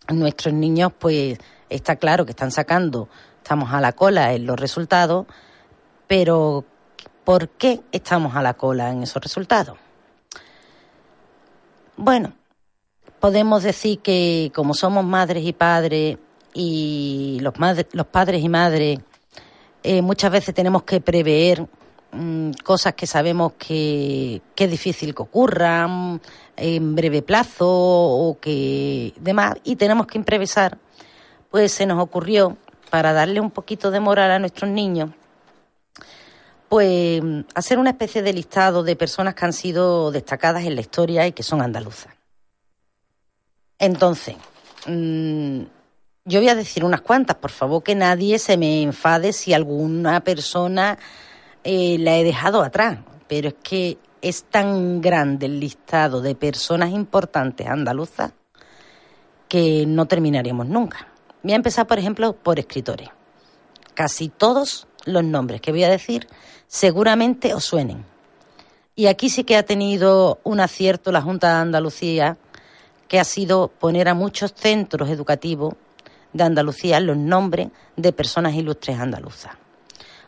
[0.10, 1.38] nuestros niños, pues
[1.70, 5.28] está claro que están sacando, estamos a la cola en los resultados,
[6.08, 6.66] pero
[7.24, 9.78] ¿por qué estamos a la cola en esos resultados?
[11.96, 12.34] Bueno,
[13.20, 16.18] podemos decir que como somos madres y padres
[16.54, 17.54] y los,
[18.08, 19.00] padres y madres
[19.84, 21.68] eh, muchas veces tenemos que prever
[22.14, 26.22] Mm, cosas que sabemos que, es difícil que ocurran
[26.56, 30.78] en breve plazo o que demás, y tenemos que improvisar,
[31.50, 32.56] pues se nos ocurrió,
[32.92, 35.10] para darle un poquito de moral a nuestros niños,
[36.70, 37.24] pues
[37.56, 41.32] hacer una especie de listado de personas que han sido destacadas en la historia y
[41.32, 42.14] que son andaluzas.
[43.80, 44.36] Entonces,
[44.86, 45.62] mm,
[46.26, 50.20] yo voy a decir unas cuantas, por favor, que nadie se me enfade si alguna
[50.24, 51.00] persona
[51.64, 56.92] eh, la he dejado atrás, pero es que es tan grande el listado de personas
[56.92, 58.32] importantes andaluzas
[59.48, 61.08] que no terminaríamos nunca.
[61.44, 63.10] Voy a empezar, por ejemplo, por escritores.
[63.94, 66.28] Casi todos los nombres que voy a decir
[66.68, 68.06] seguramente os suenen.
[68.96, 72.38] Y aquí sí que ha tenido un acierto la Junta de Andalucía,
[73.08, 75.76] que ha sido poner a muchos centros educativos
[76.32, 79.63] de Andalucía los nombres de personas ilustres andaluzas.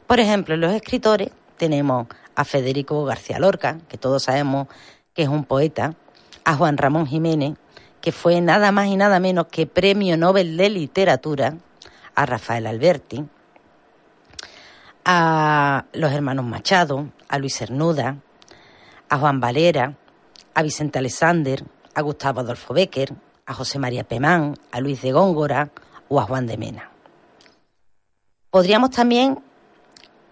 [0.07, 4.67] Por ejemplo, los escritores tenemos a Federico García Lorca, que todos sabemos
[5.13, 5.95] que es un poeta,
[6.43, 7.57] a Juan Ramón Jiménez,
[8.01, 11.55] que fue nada más y nada menos que Premio Nobel de Literatura,
[12.13, 13.25] a Rafael Alberti,
[15.05, 18.17] a los hermanos Machado, a Luis Cernuda,
[19.09, 19.95] a Juan Valera,
[20.53, 21.63] a Vicente Alexander,
[21.93, 23.13] a Gustavo Adolfo Becker,
[23.45, 25.69] a José María Pemán, a Luis de Góngora
[26.07, 26.91] o a Juan de Mena.
[28.49, 29.39] Podríamos también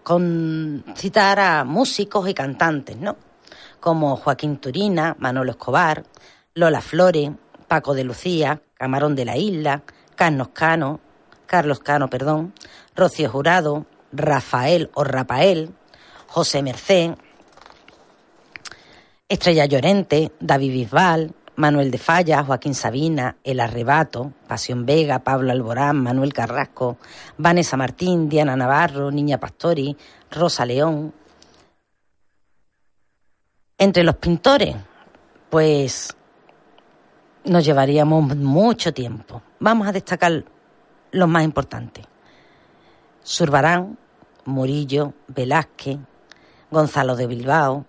[0.04, 3.18] con citar a músicos y cantantes, ¿no?
[3.80, 6.04] Como Joaquín Turina, Manolo Escobar,
[6.54, 7.32] Lola Flores,
[7.68, 9.84] Paco de Lucía, Camarón de la Isla,
[10.16, 11.00] Carlos Cano,
[11.46, 12.54] Carlos Cano, perdón,
[12.96, 15.74] Rocío Jurado, Rafael o Rafael,
[16.28, 17.16] José Mercé,
[19.28, 26.02] Estrella Llorente, David Bisbal, Manuel de Falla, Joaquín Sabina, El Arrebato, Pasión Vega, Pablo Alborán,
[26.02, 26.98] Manuel Carrasco,
[27.38, 29.96] Vanessa Martín, Diana Navarro, Niña Pastori,
[30.32, 31.14] Rosa León.
[33.78, 34.76] Entre los pintores,
[35.50, 36.16] pues
[37.46, 39.42] nos llevaríamos mucho tiempo.
[39.60, 40.44] Vamos a destacar
[41.12, 42.06] los más importantes.
[43.24, 43.98] Zurbarán,
[44.46, 46.00] Murillo, Velázquez,
[46.72, 47.86] Gonzalo de Bilbao,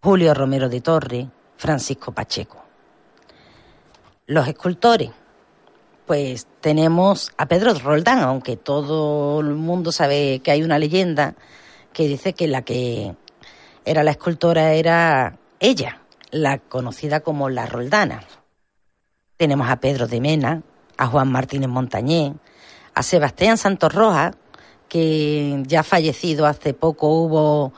[0.00, 2.67] Julio Romero de Torre, Francisco Pacheco.
[4.28, 5.10] Los escultores,
[6.06, 11.34] pues tenemos a Pedro Roldán, aunque todo el mundo sabe que hay una leyenda
[11.94, 13.14] que dice que la que
[13.86, 18.20] era la escultora era ella, la conocida como la Roldana.
[19.38, 20.62] Tenemos a Pedro de Mena,
[20.98, 22.34] a Juan Martínez Montañé,
[22.92, 24.36] a Sebastián Santos Rojas,
[24.90, 27.72] que ya fallecido hace poco hubo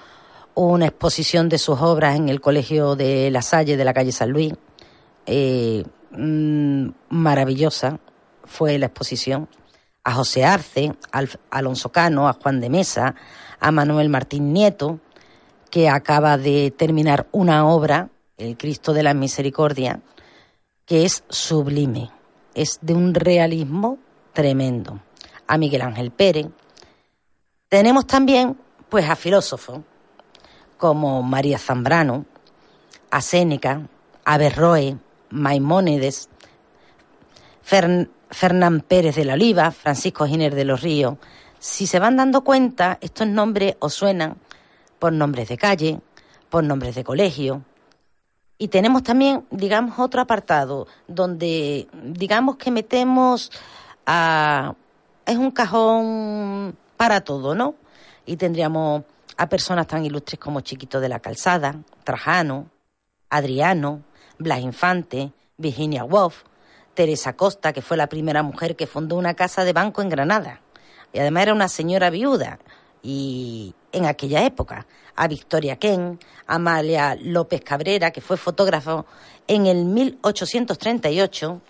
[0.56, 4.30] una exposición de sus obras en el Colegio de La Salle de la calle San
[4.30, 4.52] Luis.
[5.26, 8.00] Eh, Mm, maravillosa
[8.44, 9.48] fue la exposición.
[10.02, 13.14] A José Arce, a Alonso Cano, a Juan de Mesa,
[13.60, 14.98] a Manuel Martín Nieto,
[15.70, 18.08] que acaba de terminar una obra,
[18.38, 20.00] El Cristo de la Misericordia,
[20.86, 22.10] que es sublime,
[22.54, 23.98] es de un realismo
[24.32, 25.00] tremendo.
[25.46, 26.46] A Miguel Ángel Pérez.
[27.68, 28.56] Tenemos también,
[28.88, 29.80] pues, a filósofos
[30.76, 32.24] como María Zambrano,
[33.10, 33.86] a Séneca,
[34.24, 34.96] a Berroe,
[35.30, 36.28] Maimónides,
[37.62, 41.16] Fernán Pérez de la Oliva, Francisco Giner de los Ríos.
[41.58, 44.36] Si se van dando cuenta, estos nombres os suenan
[44.98, 46.00] por nombres de calle,
[46.48, 47.64] por nombres de colegio.
[48.58, 53.50] Y tenemos también, digamos, otro apartado donde, digamos que metemos
[54.04, 54.74] a...
[55.24, 57.74] Es un cajón para todo, ¿no?
[58.26, 59.04] Y tendríamos
[59.36, 62.66] a personas tan ilustres como Chiquito de la Calzada, Trajano,
[63.30, 64.02] Adriano,
[64.40, 66.42] Blas Infante, Virginia Woolf,
[66.94, 70.62] Teresa Costa, que fue la primera mujer que fundó una casa de banco en Granada.
[71.12, 72.58] Y además era una señora viuda.
[73.02, 79.04] Y en aquella época, a Victoria Ken, a Amalia López Cabrera, que fue fotógrafo
[79.46, 81.60] en el 1838,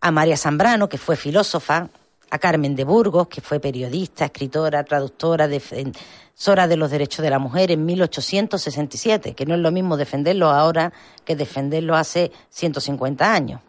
[0.00, 1.90] a María Zambrano, que fue filósofa,
[2.30, 7.38] a Carmen de Burgos, que fue periodista, escritora, traductora, defensora de los derechos de la
[7.38, 10.92] mujer en 1867, que no es lo mismo defenderlo ahora
[11.24, 13.60] que defenderlo hace 150 años.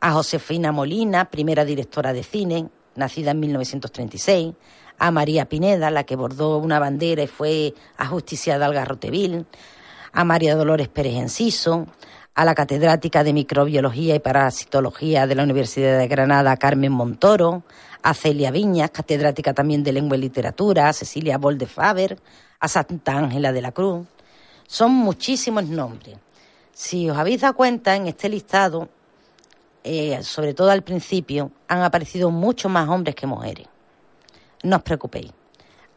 [0.00, 4.54] A Josefina Molina, primera directora de cine, nacida en 1936,
[4.98, 9.46] a María Pineda, la que bordó una bandera y fue ajusticiada al Garroteville,
[10.12, 11.86] a María Dolores Pérez Enciso,
[12.38, 17.64] a la catedrática de microbiología y parasitología de la Universidad de Granada, Carmen Montoro,
[18.00, 22.16] a Celia Viñas, catedrática también de lengua y literatura, a Cecilia Boldefaber,
[22.60, 24.06] a Santa Ángela de la Cruz.
[24.68, 26.16] Son muchísimos nombres.
[26.72, 28.88] Si os habéis dado cuenta, en este listado,
[29.82, 33.66] eh, sobre todo al principio, han aparecido muchos más hombres que mujeres
[34.62, 35.32] no os preocupéis.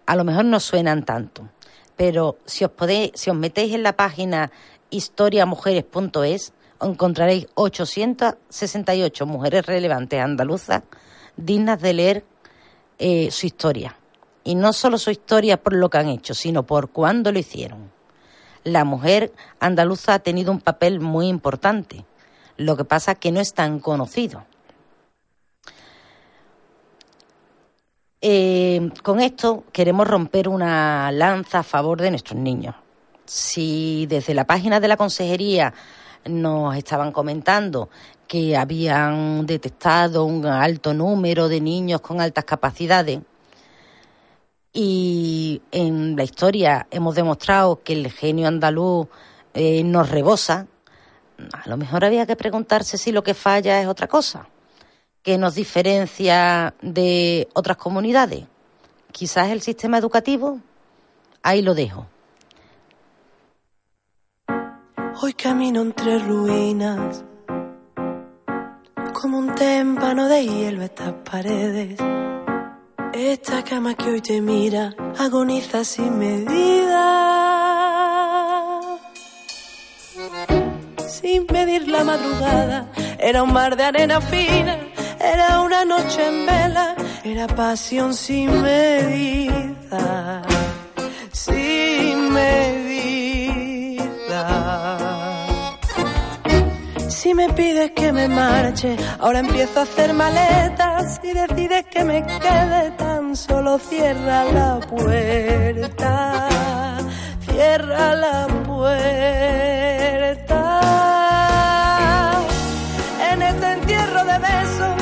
[0.08, 1.48] A lo mejor no suenan tanto,
[1.96, 4.52] pero si os podéis, si os metéis en la página
[4.92, 10.84] historiamujeres.es, encontraréis 868 mujeres relevantes andaluzas
[11.36, 12.26] dignas de leer
[13.00, 13.98] eh, su historia.
[14.44, 17.92] Y no solo su historia por lo que han hecho, sino por cuándo lo hicieron.
[18.64, 22.06] La mujer andaluza ha tenido un papel muy importante.
[22.58, 24.46] Lo que pasa que no es tan conocido.
[28.24, 32.76] Eh, con esto queremos romper una lanza a favor de nuestros niños.
[33.32, 35.73] Si desde la página de la consejería
[36.25, 37.89] nos estaban comentando
[38.27, 43.21] que habían detectado un alto número de niños con altas capacidades
[44.73, 49.07] y en la historia hemos demostrado que el genio andaluz
[49.53, 50.67] eh, nos rebosa,
[51.53, 54.49] a lo mejor había que preguntarse si lo que falla es otra cosa
[55.23, 58.43] que nos diferencia de otras comunidades?
[59.13, 60.59] Quizás el sistema educativo.
[61.43, 62.11] Ahí lo dejo.
[65.22, 67.24] Hoy camino entre ruinas,
[69.13, 71.99] como un témpano de hielo estas paredes.
[73.13, 77.07] Esta cama que hoy te mira agoniza sin medida.
[81.07, 84.91] Sin medir la madrugada, era un mar de arena fina
[85.22, 90.41] era una noche en vela, era pasión sin medida,
[91.32, 91.70] sin
[97.22, 101.19] Si me pides que me marche, ahora empiezo a hacer maletas.
[101.22, 106.47] Si decides que me quede, tan solo cierra la puerta,
[107.47, 108.89] cierra la puerta.
[113.32, 114.95] En este entierro de besos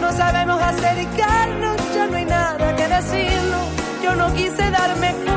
[0.00, 3.66] no sabemos acercarnos, ya no hay nada que decirnos.
[4.02, 5.29] Yo no quise darme cuenta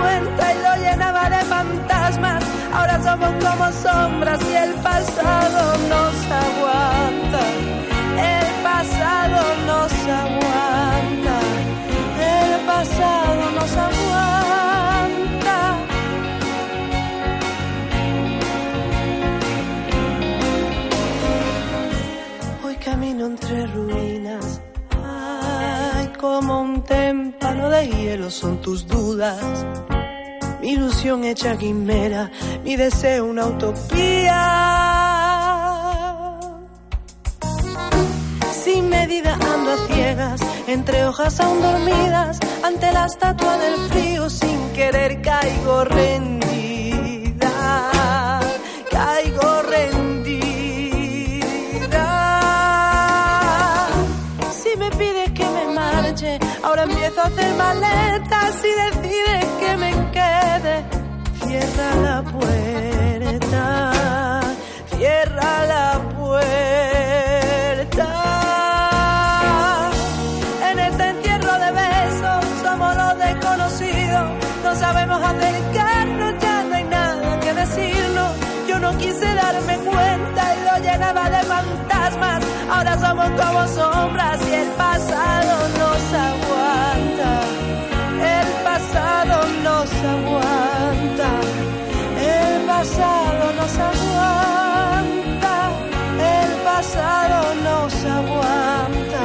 [28.30, 29.66] son tus dudas.
[30.62, 32.32] Mi ilusión hecha quimera,
[32.64, 34.40] mi deseo una utopía.
[38.64, 44.70] Sin medida ando a ciegas, entre hojas aún dormidas, ante la estatua del frío, sin
[44.74, 47.50] querer caigo rendida.
[48.90, 50.23] Caigo Ahora
[57.24, 60.76] hacer maletas y decides que me quede.
[61.46, 63.92] Cierra la puerta,
[64.98, 66.50] cierra la puerta.
[70.70, 74.26] En este entierro de besos somos los desconocidos.
[74.64, 78.32] No sabemos acercarnos, ya no hay nada que decirnos.
[78.68, 82.44] Yo no quise darme cuenta y lo llenaba de fantasmas.
[82.70, 85.83] Ahora somos como sombras y el pasado
[90.06, 91.30] aguanta,
[92.20, 95.56] el pasado nos aguanta,
[96.20, 99.24] el pasado nos aguanta.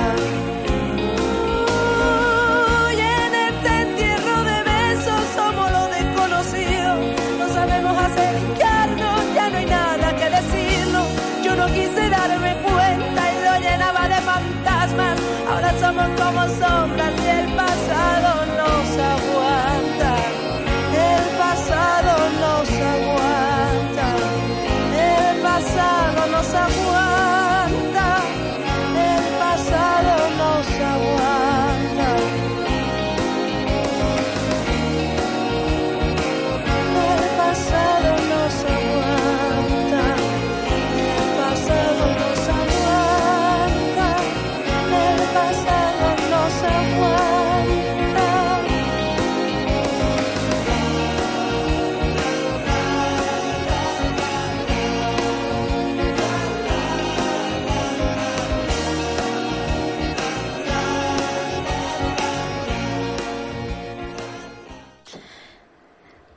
[2.87, 6.91] Hoy en este entierro de besos somos lo desconocido,
[7.39, 11.07] no sabemos acercarnos, ya no hay nada que decirnos.
[11.45, 15.19] Yo no quise darme cuenta y lo llenaba de fantasmas,
[15.51, 16.88] ahora somos como somos.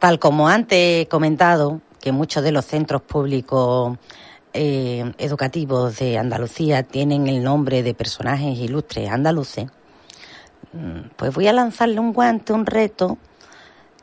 [0.02, 4.00] Tal como antes he comentado, que muchos de los centros públicos
[4.52, 9.68] eh, educativos de Andalucía tienen el nombre de personajes ilustres andaluces,
[10.74, 13.20] mm, pues voy a lanzarle un guante, un reto,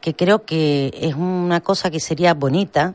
[0.00, 2.94] que creo que es una cosa que sería bonita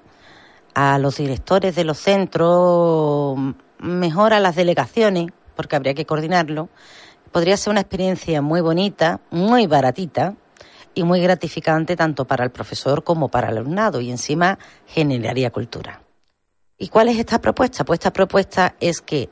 [0.74, 3.38] a los directores de los centros,
[3.80, 5.28] mejor a las delegaciones,
[5.58, 6.70] porque habría que coordinarlo.
[7.34, 10.38] Podría ser una experiencia muy bonita, muy baratita
[10.96, 16.02] y muy gratificante tanto para el profesor como para el alumnado y encima generaría cultura.
[16.78, 17.86] ¿Y cuál es esta propuesta?
[17.86, 19.30] Pues esta propuesta es que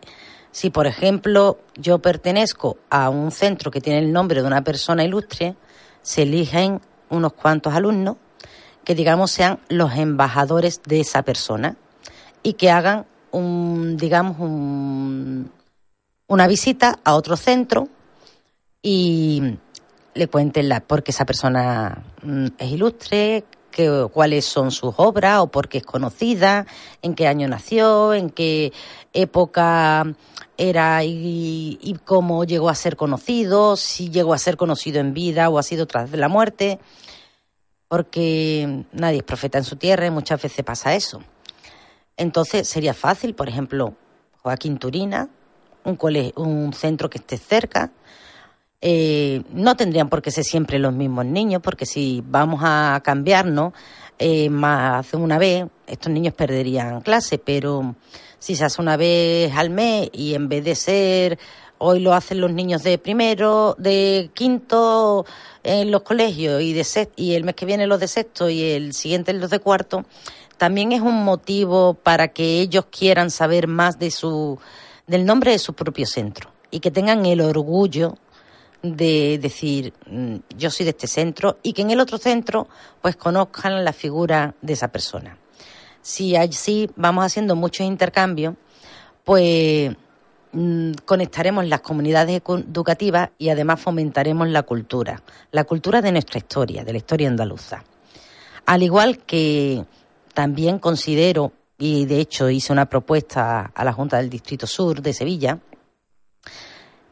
[0.51, 5.03] si, por ejemplo, yo pertenezco a un centro que tiene el nombre de una persona
[5.03, 5.55] ilustre,
[6.01, 8.17] se eligen unos cuantos alumnos
[8.83, 11.77] que, digamos, sean los embajadores de esa persona
[12.43, 15.51] y que hagan un, digamos, un,
[16.27, 17.87] una visita a otro centro
[18.81, 19.57] y
[20.13, 25.47] le cuenten la, porque esa persona mm, es ilustre, que, cuáles son sus obras o
[25.47, 26.65] por qué es conocida,
[27.01, 28.73] en qué año nació, en qué
[29.13, 30.05] época
[30.57, 35.57] era y, cómo llegó a ser conocido, si llegó a ser conocido en vida o
[35.57, 36.79] ha sido tras la muerte,
[37.87, 41.21] porque nadie es profeta en su tierra y muchas veces pasa eso.
[42.17, 43.95] Entonces sería fácil, por ejemplo,
[44.43, 45.29] Joaquín Turina,
[45.83, 45.97] un,
[46.35, 47.91] un centro que esté cerca,
[48.81, 53.73] eh, no tendrían por qué ser siempre los mismos niños, porque si vamos a cambiarnos
[54.17, 57.95] eh, más una vez, estos niños perderían clase, pero
[58.39, 61.39] si se hace una vez al mes y en vez de ser
[61.77, 65.25] hoy lo hacen los niños de primero, de quinto
[65.63, 68.93] en los colegios y de y el mes que viene los de sexto y el
[68.93, 70.05] siguiente los de cuarto,
[70.57, 74.59] también es un motivo para que ellos quieran saber más de su
[75.07, 78.17] del nombre de su propio centro y que tengan el orgullo
[78.81, 82.67] de decir mm, yo soy de este centro y que en el otro centro
[83.01, 85.37] pues conozcan la figura de esa persona.
[86.01, 88.55] Si así vamos haciendo muchos intercambios,
[89.23, 89.95] pues
[90.51, 95.21] mm, conectaremos las comunidades educativas y además fomentaremos la cultura,
[95.51, 97.83] la cultura de nuestra historia, de la historia andaluza.
[98.65, 99.85] Al igual que
[100.33, 105.13] también considero, y de hecho hice una propuesta a la Junta del Distrito Sur de
[105.13, 105.59] Sevilla,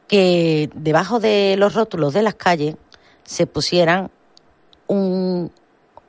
[0.10, 2.76] que debajo de los rótulos de las calles
[3.24, 4.10] se pusieran
[4.88, 5.52] un,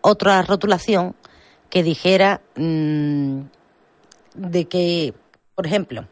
[0.00, 1.14] otra rotulación
[1.68, 3.40] que dijera mm,
[4.34, 5.14] de que,
[5.54, 6.06] por ejemplo,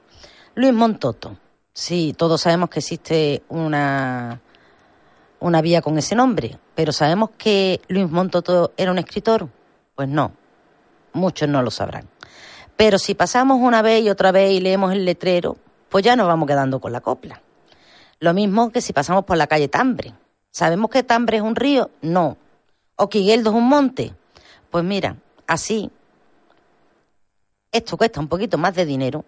[0.55, 1.39] Luis Montoto,
[1.73, 4.41] sí, todos sabemos que existe una,
[5.41, 9.49] una vía con ese nombre, pero ¿sabemos que Luis Montoto era un escritor?
[9.95, 10.33] Pues no,
[11.15, 12.07] muchos no lo sabrán.
[12.77, 15.57] Pero si pasamos una vez y otra vez y leemos el letrero,
[15.89, 17.41] pues ya nos vamos quedando con la copla.
[18.21, 20.15] Lo mismo que si pasamos por la calle Tambre.
[20.51, 21.91] ¿Sabemos que Tambre es un río?
[22.03, 22.37] No.
[22.97, 24.13] ¿O que Higueldo es un monte?
[24.71, 25.17] Pues mira,
[25.47, 25.91] así,
[27.71, 29.25] esto cuesta un poquito más de dinero,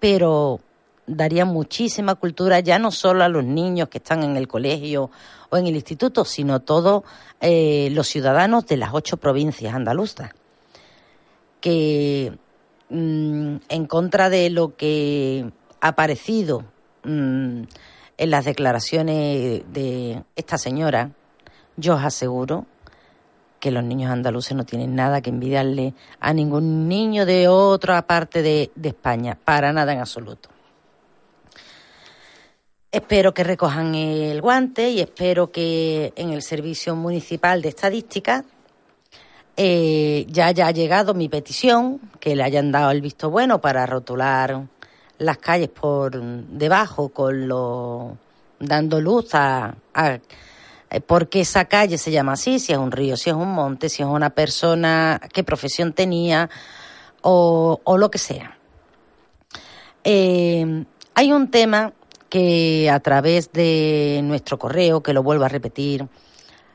[0.00, 0.60] pero
[1.06, 5.10] daría muchísima cultura ya no solo a los niños que están en el colegio
[5.50, 7.04] o en el instituto, sino a todos
[7.40, 10.30] eh, los ciudadanos de las ocho provincias andaluzas,
[11.60, 12.32] que
[12.88, 16.64] mm, en contra de lo que ha parecido
[17.04, 17.62] mm,
[18.16, 21.10] en las declaraciones de esta señora,
[21.76, 22.66] yo os aseguro
[23.62, 28.42] que los niños andaluces no tienen nada que envidiarle a ningún niño de otra parte
[28.42, 30.48] de, España, para nada en absoluto.
[32.90, 38.44] Espero que recojan el guante y espero que en el Servicio Municipal de Estadística
[39.56, 44.66] eh, ya haya llegado mi petición, que le hayan dado el visto bueno para rotular
[45.22, 48.16] las calles por debajo con lo
[48.58, 50.18] dando luz a, a
[50.92, 53.50] eh, por qué esa calle se llama así, si es un río, si es un
[53.50, 56.50] monte, si es una persona, qué profesión tenía
[57.22, 58.58] o, lo que sea.
[60.04, 61.94] Eh, hay un tema
[62.28, 66.06] que a través de nuestro correo, que lo vuelvo a repetir,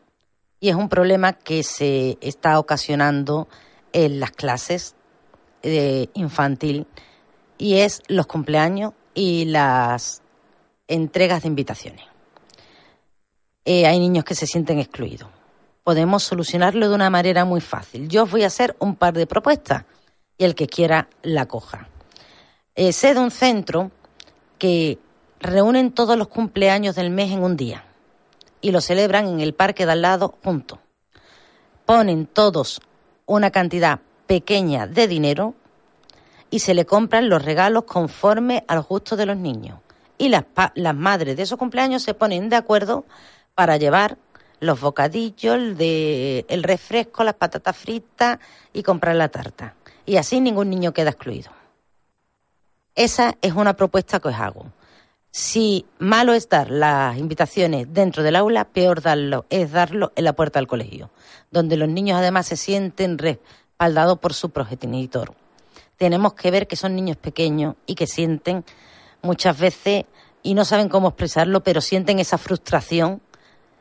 [0.59, 3.47] y es un problema que se está ocasionando
[3.93, 4.95] en las clases
[5.61, 6.87] infantil
[7.59, 10.23] y es los cumpleaños y las
[10.87, 12.05] entregas de invitaciones.
[13.65, 15.29] Eh, hay niños que se sienten excluidos.
[15.83, 18.07] Podemos solucionarlo de una manera muy fácil.
[18.09, 19.85] Yo os voy a hacer un par de propuestas
[20.39, 21.87] y el que quiera la coja.
[22.73, 23.91] Eh, sé de un centro
[24.57, 24.97] que
[25.39, 27.84] reúnen todos los cumpleaños del mes en un día
[28.65, 30.79] y lo celebran en el parque de al lado juntos.
[31.85, 32.81] Ponen todos
[33.27, 35.53] una cantidad pequeña de dinero
[36.49, 39.81] y se le compran los regalos conforme al gusto de los niños.
[40.17, 43.05] Y las, las madres de esos cumpleaños se ponen de acuerdo
[43.53, 44.17] para llevar
[44.59, 48.39] los bocadillos, el, el refresco, las patatas fritas
[48.73, 49.75] y comprar la tarta.
[50.07, 51.51] Y así ningún niño queda excluido.
[52.95, 54.71] Esa es una propuesta que os hago.
[55.37, 60.31] Si malo es dar las invitaciones dentro del aula, peor darlo es darlo en la
[60.31, 61.11] puerta del colegio,
[61.51, 65.33] donde los niños además se sienten respaldados por su progenitor.
[65.97, 68.63] Tenemos que ver que son niños pequeños y que sienten
[69.23, 70.05] muchas veces,
[70.41, 73.19] y no saben cómo expresarlo, pero sienten esa frustración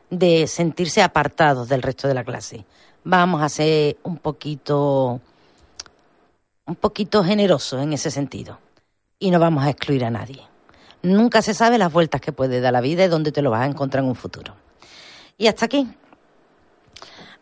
[0.09, 2.65] de sentirse apartados del resto de la clase.
[3.05, 5.21] Vamos a ser un poquito,
[6.65, 8.59] un poquito generosos en ese sentido
[9.19, 10.53] y no vamos a excluir a nadie.
[11.05, 13.61] Nunca se sabe las vueltas que puede dar la vida y dónde te lo vas
[13.61, 14.55] a encontrar en un futuro.
[15.37, 15.87] Y hasta aquí.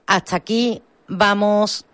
[0.05, 1.86] Hasta aquí vamos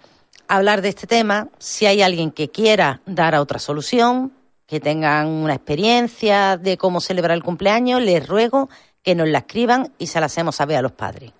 [0.47, 1.47] a hablar de este tema.
[1.59, 4.33] Si hay alguien que quiera dar a otra solución,
[4.65, 8.69] que tengan una experiencia de cómo celebrar el cumpleaños, les ruego
[9.03, 11.33] que nos la escriban y se la hacemos saber a los padres.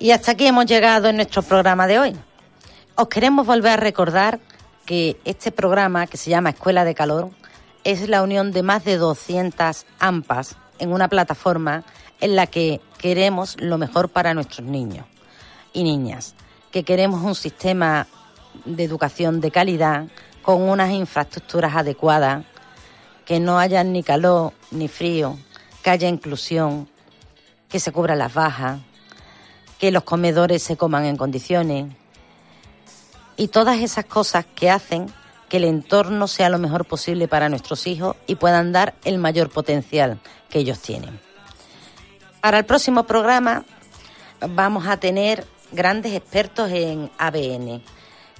[0.00, 2.16] Y hasta aquí hemos llegado en nuestro programa de hoy.
[2.94, 4.38] Os queremos volver a recordar
[4.86, 7.30] que este programa, que se llama Escuela de Calor,
[7.82, 11.82] es la unión de más de 200 AMPAs en una plataforma
[12.20, 15.04] en la que queremos lo mejor para nuestros niños
[15.72, 16.36] y niñas,
[16.70, 18.06] que queremos un sistema
[18.64, 20.06] de educación de calidad
[20.42, 22.44] con unas infraestructuras adecuadas,
[23.24, 25.36] que no haya ni calor ni frío,
[25.82, 26.88] que haya inclusión,
[27.68, 28.78] que se cubran las bajas,
[29.78, 31.92] que los comedores se coman en condiciones
[33.36, 35.06] y todas esas cosas que hacen
[35.48, 39.48] que el entorno sea lo mejor posible para nuestros hijos y puedan dar el mayor
[39.48, 40.18] potencial
[40.50, 41.18] que ellos tienen.
[42.40, 43.64] Para el próximo programa
[44.40, 47.82] vamos a tener grandes expertos en ABN,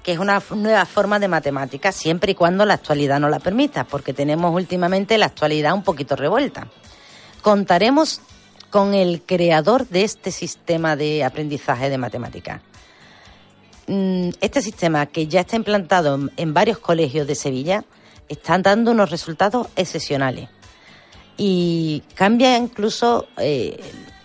[0.03, 3.84] que es una nueva forma de matemáticas, siempre y cuando la actualidad nos la permita,
[3.84, 6.68] porque tenemos últimamente la actualidad un poquito revuelta.
[7.43, 8.20] Contaremos
[8.70, 12.60] con el creador de este sistema de aprendizaje de matemáticas.
[13.86, 17.84] Mm, Este sistema, que ya está implantado en- varios colegios de Sevilla,
[18.28, 20.48] está dando unos resultados excepcionales
[21.38, 23.80] y cambia incluso eh,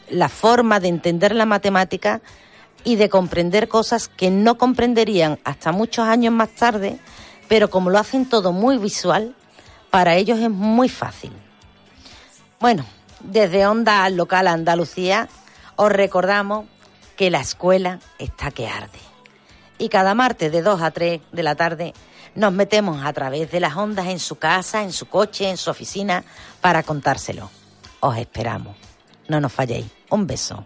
[0.09, 2.21] la forma de entender la matemática
[2.83, 6.97] y de comprender cosas que no comprenderían hasta muchos años más tarde,
[7.47, 9.33] pero como lo hacen todo muy visual,
[9.89, 11.31] para ellos es muy fácil.
[12.59, 12.83] Bueno,
[13.23, 15.29] desde Onda Local Andalucía
[15.75, 16.65] os recordamos
[17.15, 18.99] que la escuela está que arde.
[19.77, 21.93] Y cada martes de 2 a 3 de la tarde
[22.35, 25.69] nos metemos a través de las ondas en su casa, en su coche, en su
[25.69, 26.23] oficina
[26.61, 27.49] para contárselo.
[27.99, 28.75] Os esperamos.
[29.27, 29.85] No nos falléis.
[30.09, 30.65] Un beso.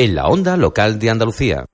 [0.00, 1.66] En la onda local de Andalucía.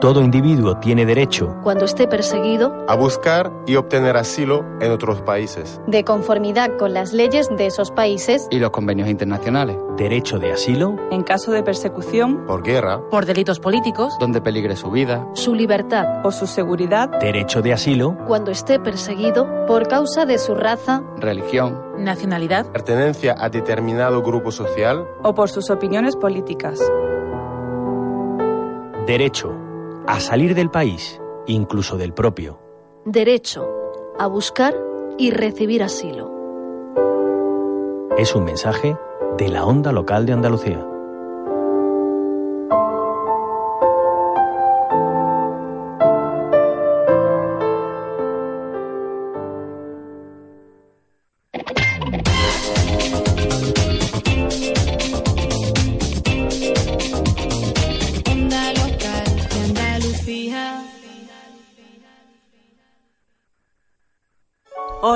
[0.00, 5.78] Todo individuo tiene derecho cuando esté perseguido a buscar y obtener asilo en otros países.
[5.86, 9.76] De conformidad con las leyes de esos países y los convenios internacionales.
[9.98, 14.90] Derecho de asilo en caso de persecución, por guerra, por delitos políticos, donde peligre su
[14.90, 17.10] vida, su libertad o su seguridad.
[17.20, 23.50] Derecho de asilo cuando esté perseguido por causa de su raza, religión, nacionalidad, pertenencia a
[23.50, 26.80] determinado grupo social o por sus opiniones políticas.
[29.06, 29.69] Derecho
[30.06, 32.58] a salir del país, incluso del propio.
[33.04, 33.68] Derecho
[34.18, 34.74] a buscar
[35.18, 36.30] y recibir asilo.
[38.18, 38.96] Es un mensaje
[39.38, 40.86] de la Onda Local de Andalucía.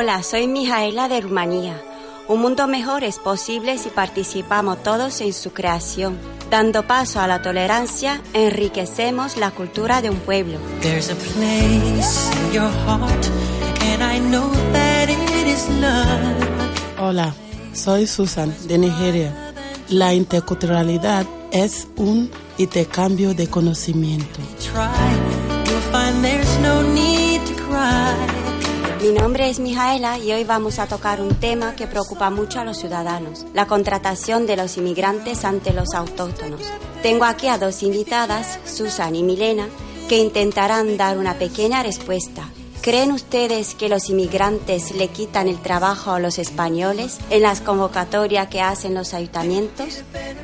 [0.04, 1.80] Hola, soy Mijaela de Rumanía.
[2.28, 6.18] Un mundo mejor es posible si participamos todos en su creación.
[6.50, 10.58] Dando paso a la tolerancia, enriquecemos la cultura de un pueblo.
[17.00, 17.34] Hola,
[17.72, 19.54] soy Susan de Nigeria.
[19.88, 24.38] La interculturalidad es un intercambio de conocimiento.
[29.04, 32.64] Mi nombre es Mijaela y hoy vamos a tocar un tema que preocupa mucho a
[32.64, 36.62] los ciudadanos, la contratación de los inmigrantes ante los autóctonos.
[37.02, 39.68] Tengo aquí a dos invitadas, Susan y Milena,
[40.08, 42.48] que intentarán dar una pequeña respuesta.
[42.84, 48.48] ¿Creen ustedes que los inmigrantes le quitan el trabajo a los españoles en las convocatorias
[48.48, 50.02] que hacen los ayuntamientos?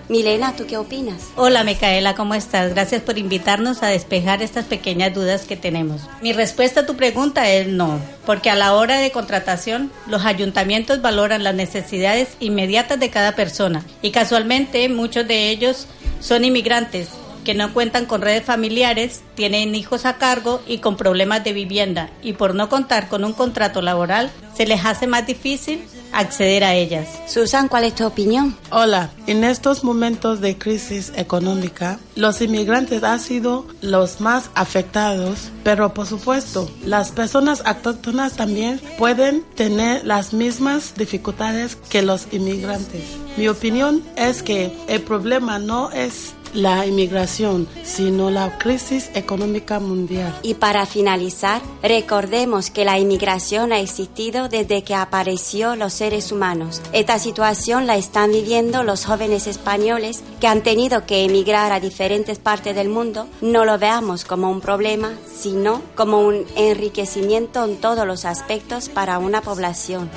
[0.09, 1.21] Milena, ¿tú qué opinas?
[1.37, 2.73] Hola, Micaela, ¿cómo estás?
[2.73, 6.01] Gracias por invitarnos a despejar estas pequeñas dudas que tenemos.
[6.23, 11.03] Mi respuesta a tu pregunta es no, porque a la hora de contratación, los ayuntamientos
[11.03, 15.87] valoran las necesidades inmediatas de cada persona y casualmente muchos de ellos
[16.21, 17.11] son inmigrantes
[17.51, 22.09] que no cuentan con redes familiares, tienen hijos a cargo y con problemas de vivienda
[22.23, 25.83] y por no contar con un contrato laboral se les hace más difícil
[26.13, 27.09] acceder a ellas.
[27.27, 28.57] Susan, ¿cuál es tu opinión?
[28.71, 35.93] Hola, en estos momentos de crisis económica, los inmigrantes han sido los más afectados, pero
[35.93, 43.03] por supuesto, las personas autóctonas también pueden tener las mismas dificultades que los inmigrantes.
[43.37, 50.35] Mi opinión es que el problema no es la inmigración, sino la crisis económica mundial.
[50.43, 56.83] Y para finalizar, recordemos que la inmigración ha existido desde que apareció los seres humanos.
[56.93, 62.39] Esta situación la están viviendo los jóvenes españoles que han tenido que emigrar a diferentes
[62.39, 63.29] partes del mundo.
[63.41, 69.19] No lo veamos como un problema, sino como un enriquecimiento en todos los aspectos para
[69.19, 70.11] una población.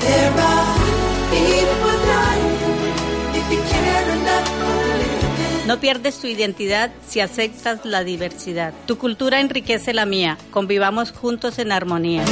[5.67, 8.73] No pierdes tu identidad si aceptas la diversidad.
[8.85, 10.37] Tu cultura enriquece la mía.
[10.51, 12.25] Convivamos juntos en armonía.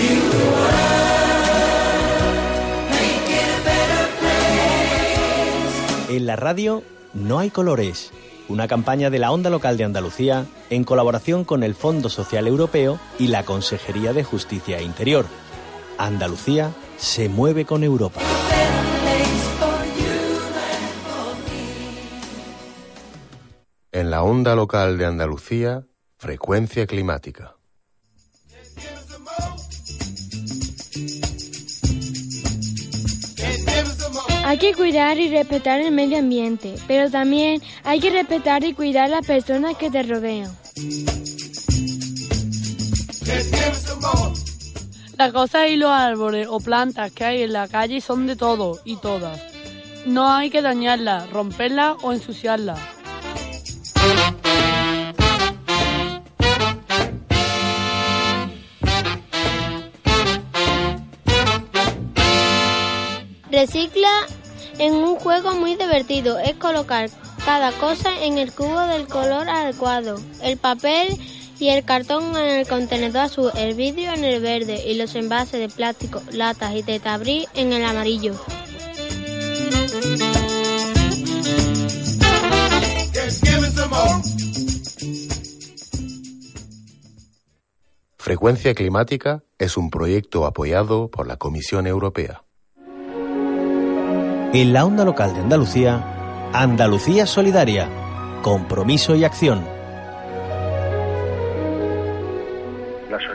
[6.09, 8.11] En la radio no hay colores.
[8.49, 12.99] Una campaña de la Onda Local de Andalucía en colaboración con el Fondo Social Europeo
[13.17, 15.25] y la Consejería de Justicia e Interior.
[15.97, 18.19] Andalucía se mueve con Europa.
[24.01, 25.85] En la onda local de Andalucía,
[26.17, 27.55] frecuencia climática.
[34.43, 39.11] Hay que cuidar y respetar el medio ambiente, pero también hay que respetar y cuidar
[39.11, 40.51] las personas que te rodean.
[45.15, 48.81] Las cosas y los árboles o plantas que hay en la calle son de todos
[48.83, 49.39] y todas.
[50.07, 52.79] No hay que dañarlas, romperlas o ensuciarlas.
[63.61, 64.09] Recicla
[64.79, 66.39] en un juego muy divertido.
[66.39, 67.11] Es colocar
[67.45, 70.19] cada cosa en el cubo del color adecuado.
[70.41, 71.15] El papel
[71.59, 75.59] y el cartón en el contenedor azul, el vidrio en el verde y los envases
[75.59, 78.33] de plástico, latas y tetabrí en el amarillo.
[88.17, 92.41] Frecuencia Climática es un proyecto apoyado por la Comisión Europea.
[94.53, 97.87] En la onda local de Andalucía, Andalucía Solidaria,
[98.41, 99.63] compromiso y acción.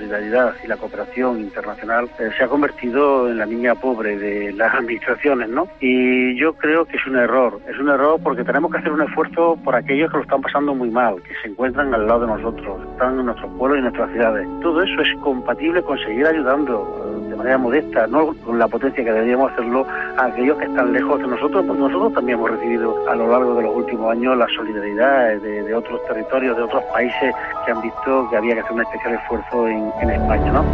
[0.06, 4.74] solidaridad y la cooperación internacional eh, se ha convertido en la niña pobre de las
[4.74, 5.68] administraciones, ¿no?
[5.80, 9.02] Y yo creo que es un error, es un error porque tenemos que hacer un
[9.02, 12.26] esfuerzo por aquellos que lo están pasando muy mal, que se encuentran al lado de
[12.26, 14.48] nosotros, están en nuestros pueblos y en nuestras ciudades.
[14.62, 19.12] Todo eso es compatible con seguir ayudando de manera modesta, no con la potencia que
[19.12, 23.14] deberíamos hacerlo a aquellos que están lejos de nosotros, porque nosotros también hemos recibido a
[23.14, 27.72] lo largo de los últimos años la solidaridad de, otros territorios, de otros países que
[27.72, 30.64] han visto que había que hacer un especial esfuerzo en, en España, ¿no?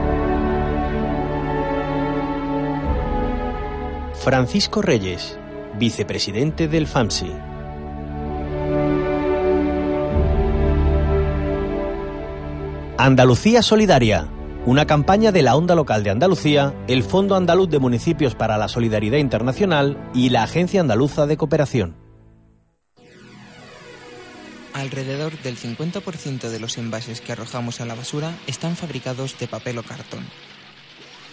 [4.23, 5.39] Francisco Reyes,
[5.79, 7.33] vicepresidente del FAMSI.
[12.99, 14.29] Andalucía Solidaria,
[14.65, 18.69] una campaña de la Onda Local de Andalucía, el Fondo Andaluz de Municipios para la
[18.69, 21.97] Solidaridad Internacional y la Agencia Andaluza de Cooperación.
[24.73, 29.79] Alrededor del 50% de los envases que arrojamos a la basura están fabricados de papel
[29.79, 30.25] o cartón.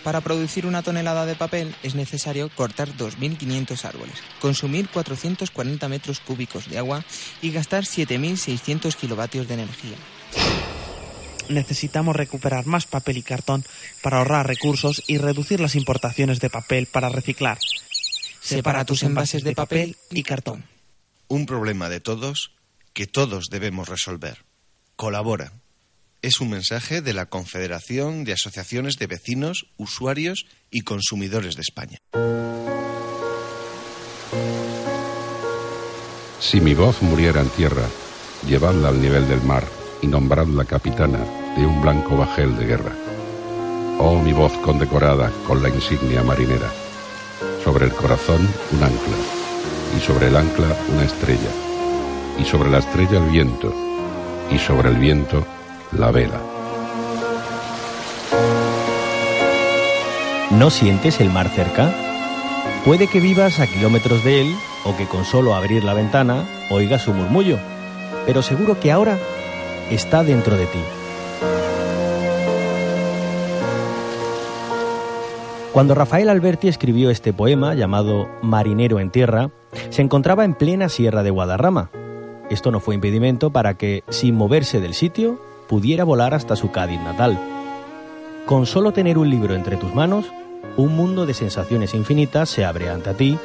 [0.04, 6.70] Para producir una tonelada de papel es necesario cortar 2.500 árboles, consumir 440 metros cúbicos
[6.70, 7.04] de agua
[7.42, 9.98] y gastar 7.600 kilovatios de energía.
[11.50, 13.66] Necesitamos recuperar más papel y cartón
[14.04, 17.58] para ahorrar recursos y reducir las importaciones de papel para reciclar.
[18.40, 20.64] Separa tus envases de papel y cartón.
[21.28, 22.52] Un problema de todos
[22.94, 24.46] que todos debemos resolver.
[24.96, 25.52] Colabora.
[26.22, 31.98] Es un mensaje de la Confederación de Asociaciones de Vecinos, Usuarios y Consumidores de España.
[36.40, 37.88] Si mi voz muriera en tierra,
[38.46, 39.66] llevadla al nivel del mar
[40.02, 42.92] y nombradla capitana de un blanco bajel de guerra.
[44.00, 46.70] Oh, mi voz condecorada con la insignia marinera.
[47.66, 49.18] Sobre el corazón un ancla
[49.98, 51.52] y sobre el ancla una estrella
[52.40, 53.74] y sobre la estrella el viento
[54.50, 55.46] y sobre el viento
[55.92, 56.40] la vela.
[60.52, 61.94] ¿No sientes el mar cerca?
[62.86, 64.56] Puede que vivas a kilómetros de él
[64.86, 67.60] o que con solo abrir la ventana oigas su murmullo,
[68.26, 69.18] pero seguro que ahora
[69.90, 70.80] está dentro de ti.
[75.80, 79.50] Cuando Rafael Alberti escribió este poema llamado Marinero en Tierra,
[79.92, 81.90] se encontraba en plena sierra de Guadarrama.
[82.50, 87.00] Esto no fue impedimento para que, sin moverse del sitio, pudiera volar hasta su Cádiz
[87.00, 87.40] natal.
[88.46, 90.26] Con solo tener un libro entre tus manos,
[90.76, 93.40] un mundo de sensaciones infinitas se abre ante ti,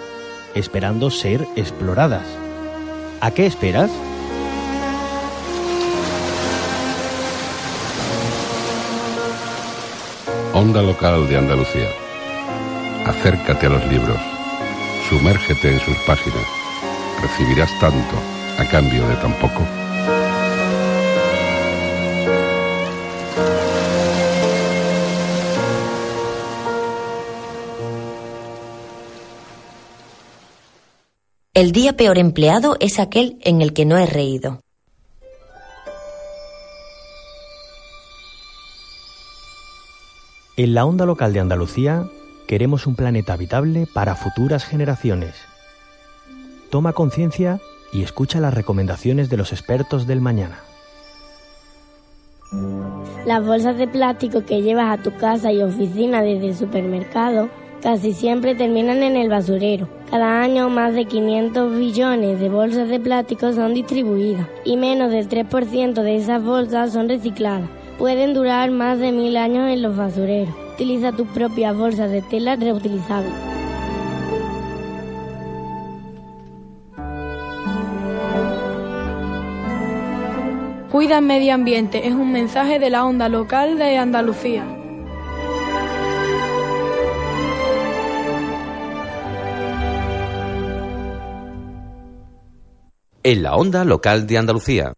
[0.57, 2.27] esperando ser exploradas.
[3.21, 3.93] ¿A qué esperas?
[10.53, 12.04] Onda local de Andalucía.
[13.05, 14.17] Acércate a los libros.
[15.11, 16.47] Sumérgete en sus páginas.
[17.21, 18.17] Recibirás tanto
[18.59, 19.63] a cambio de tan poco.
[31.53, 34.61] El día peor empleado es aquel en el que no he reído.
[40.57, 42.09] En la onda local de Andalucía
[42.55, 45.35] queremos un planeta habitable para futuras generaciones.
[46.71, 47.59] Toma conciencia
[47.93, 50.61] y escucha las recomendaciones de los expertos del mañana.
[53.27, 57.49] Las bolsas de plástico que llevas a tu casa y oficina desde el supermercado
[57.83, 59.89] casi siempre terminan en el basurero.
[60.09, 65.29] Cada año más de 500 billones de bolsas de plástico son distribuidas y menos del
[65.29, 67.69] 3% de esas bolsas son recicladas.
[67.99, 70.64] Pueden durar más de mil años en los basureros.
[70.75, 73.33] Utiliza tus propias bolsas de tela reutilizables.
[80.91, 84.65] Cuida el medio ambiente es un mensaje de la onda local de Andalucía.
[93.23, 94.93] En la onda local de Andalucía.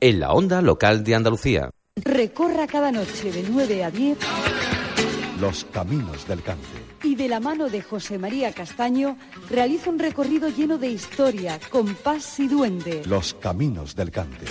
[0.00, 1.70] En la onda local de Andalucía.
[1.96, 4.18] Recorra cada noche de 9 a 10
[5.40, 6.66] Los caminos del cante.
[7.02, 9.16] y de la mano de José María Castaño
[9.50, 13.02] realiza un recorrido lleno de historia, compás y duende.
[13.06, 14.46] Los caminos del cante.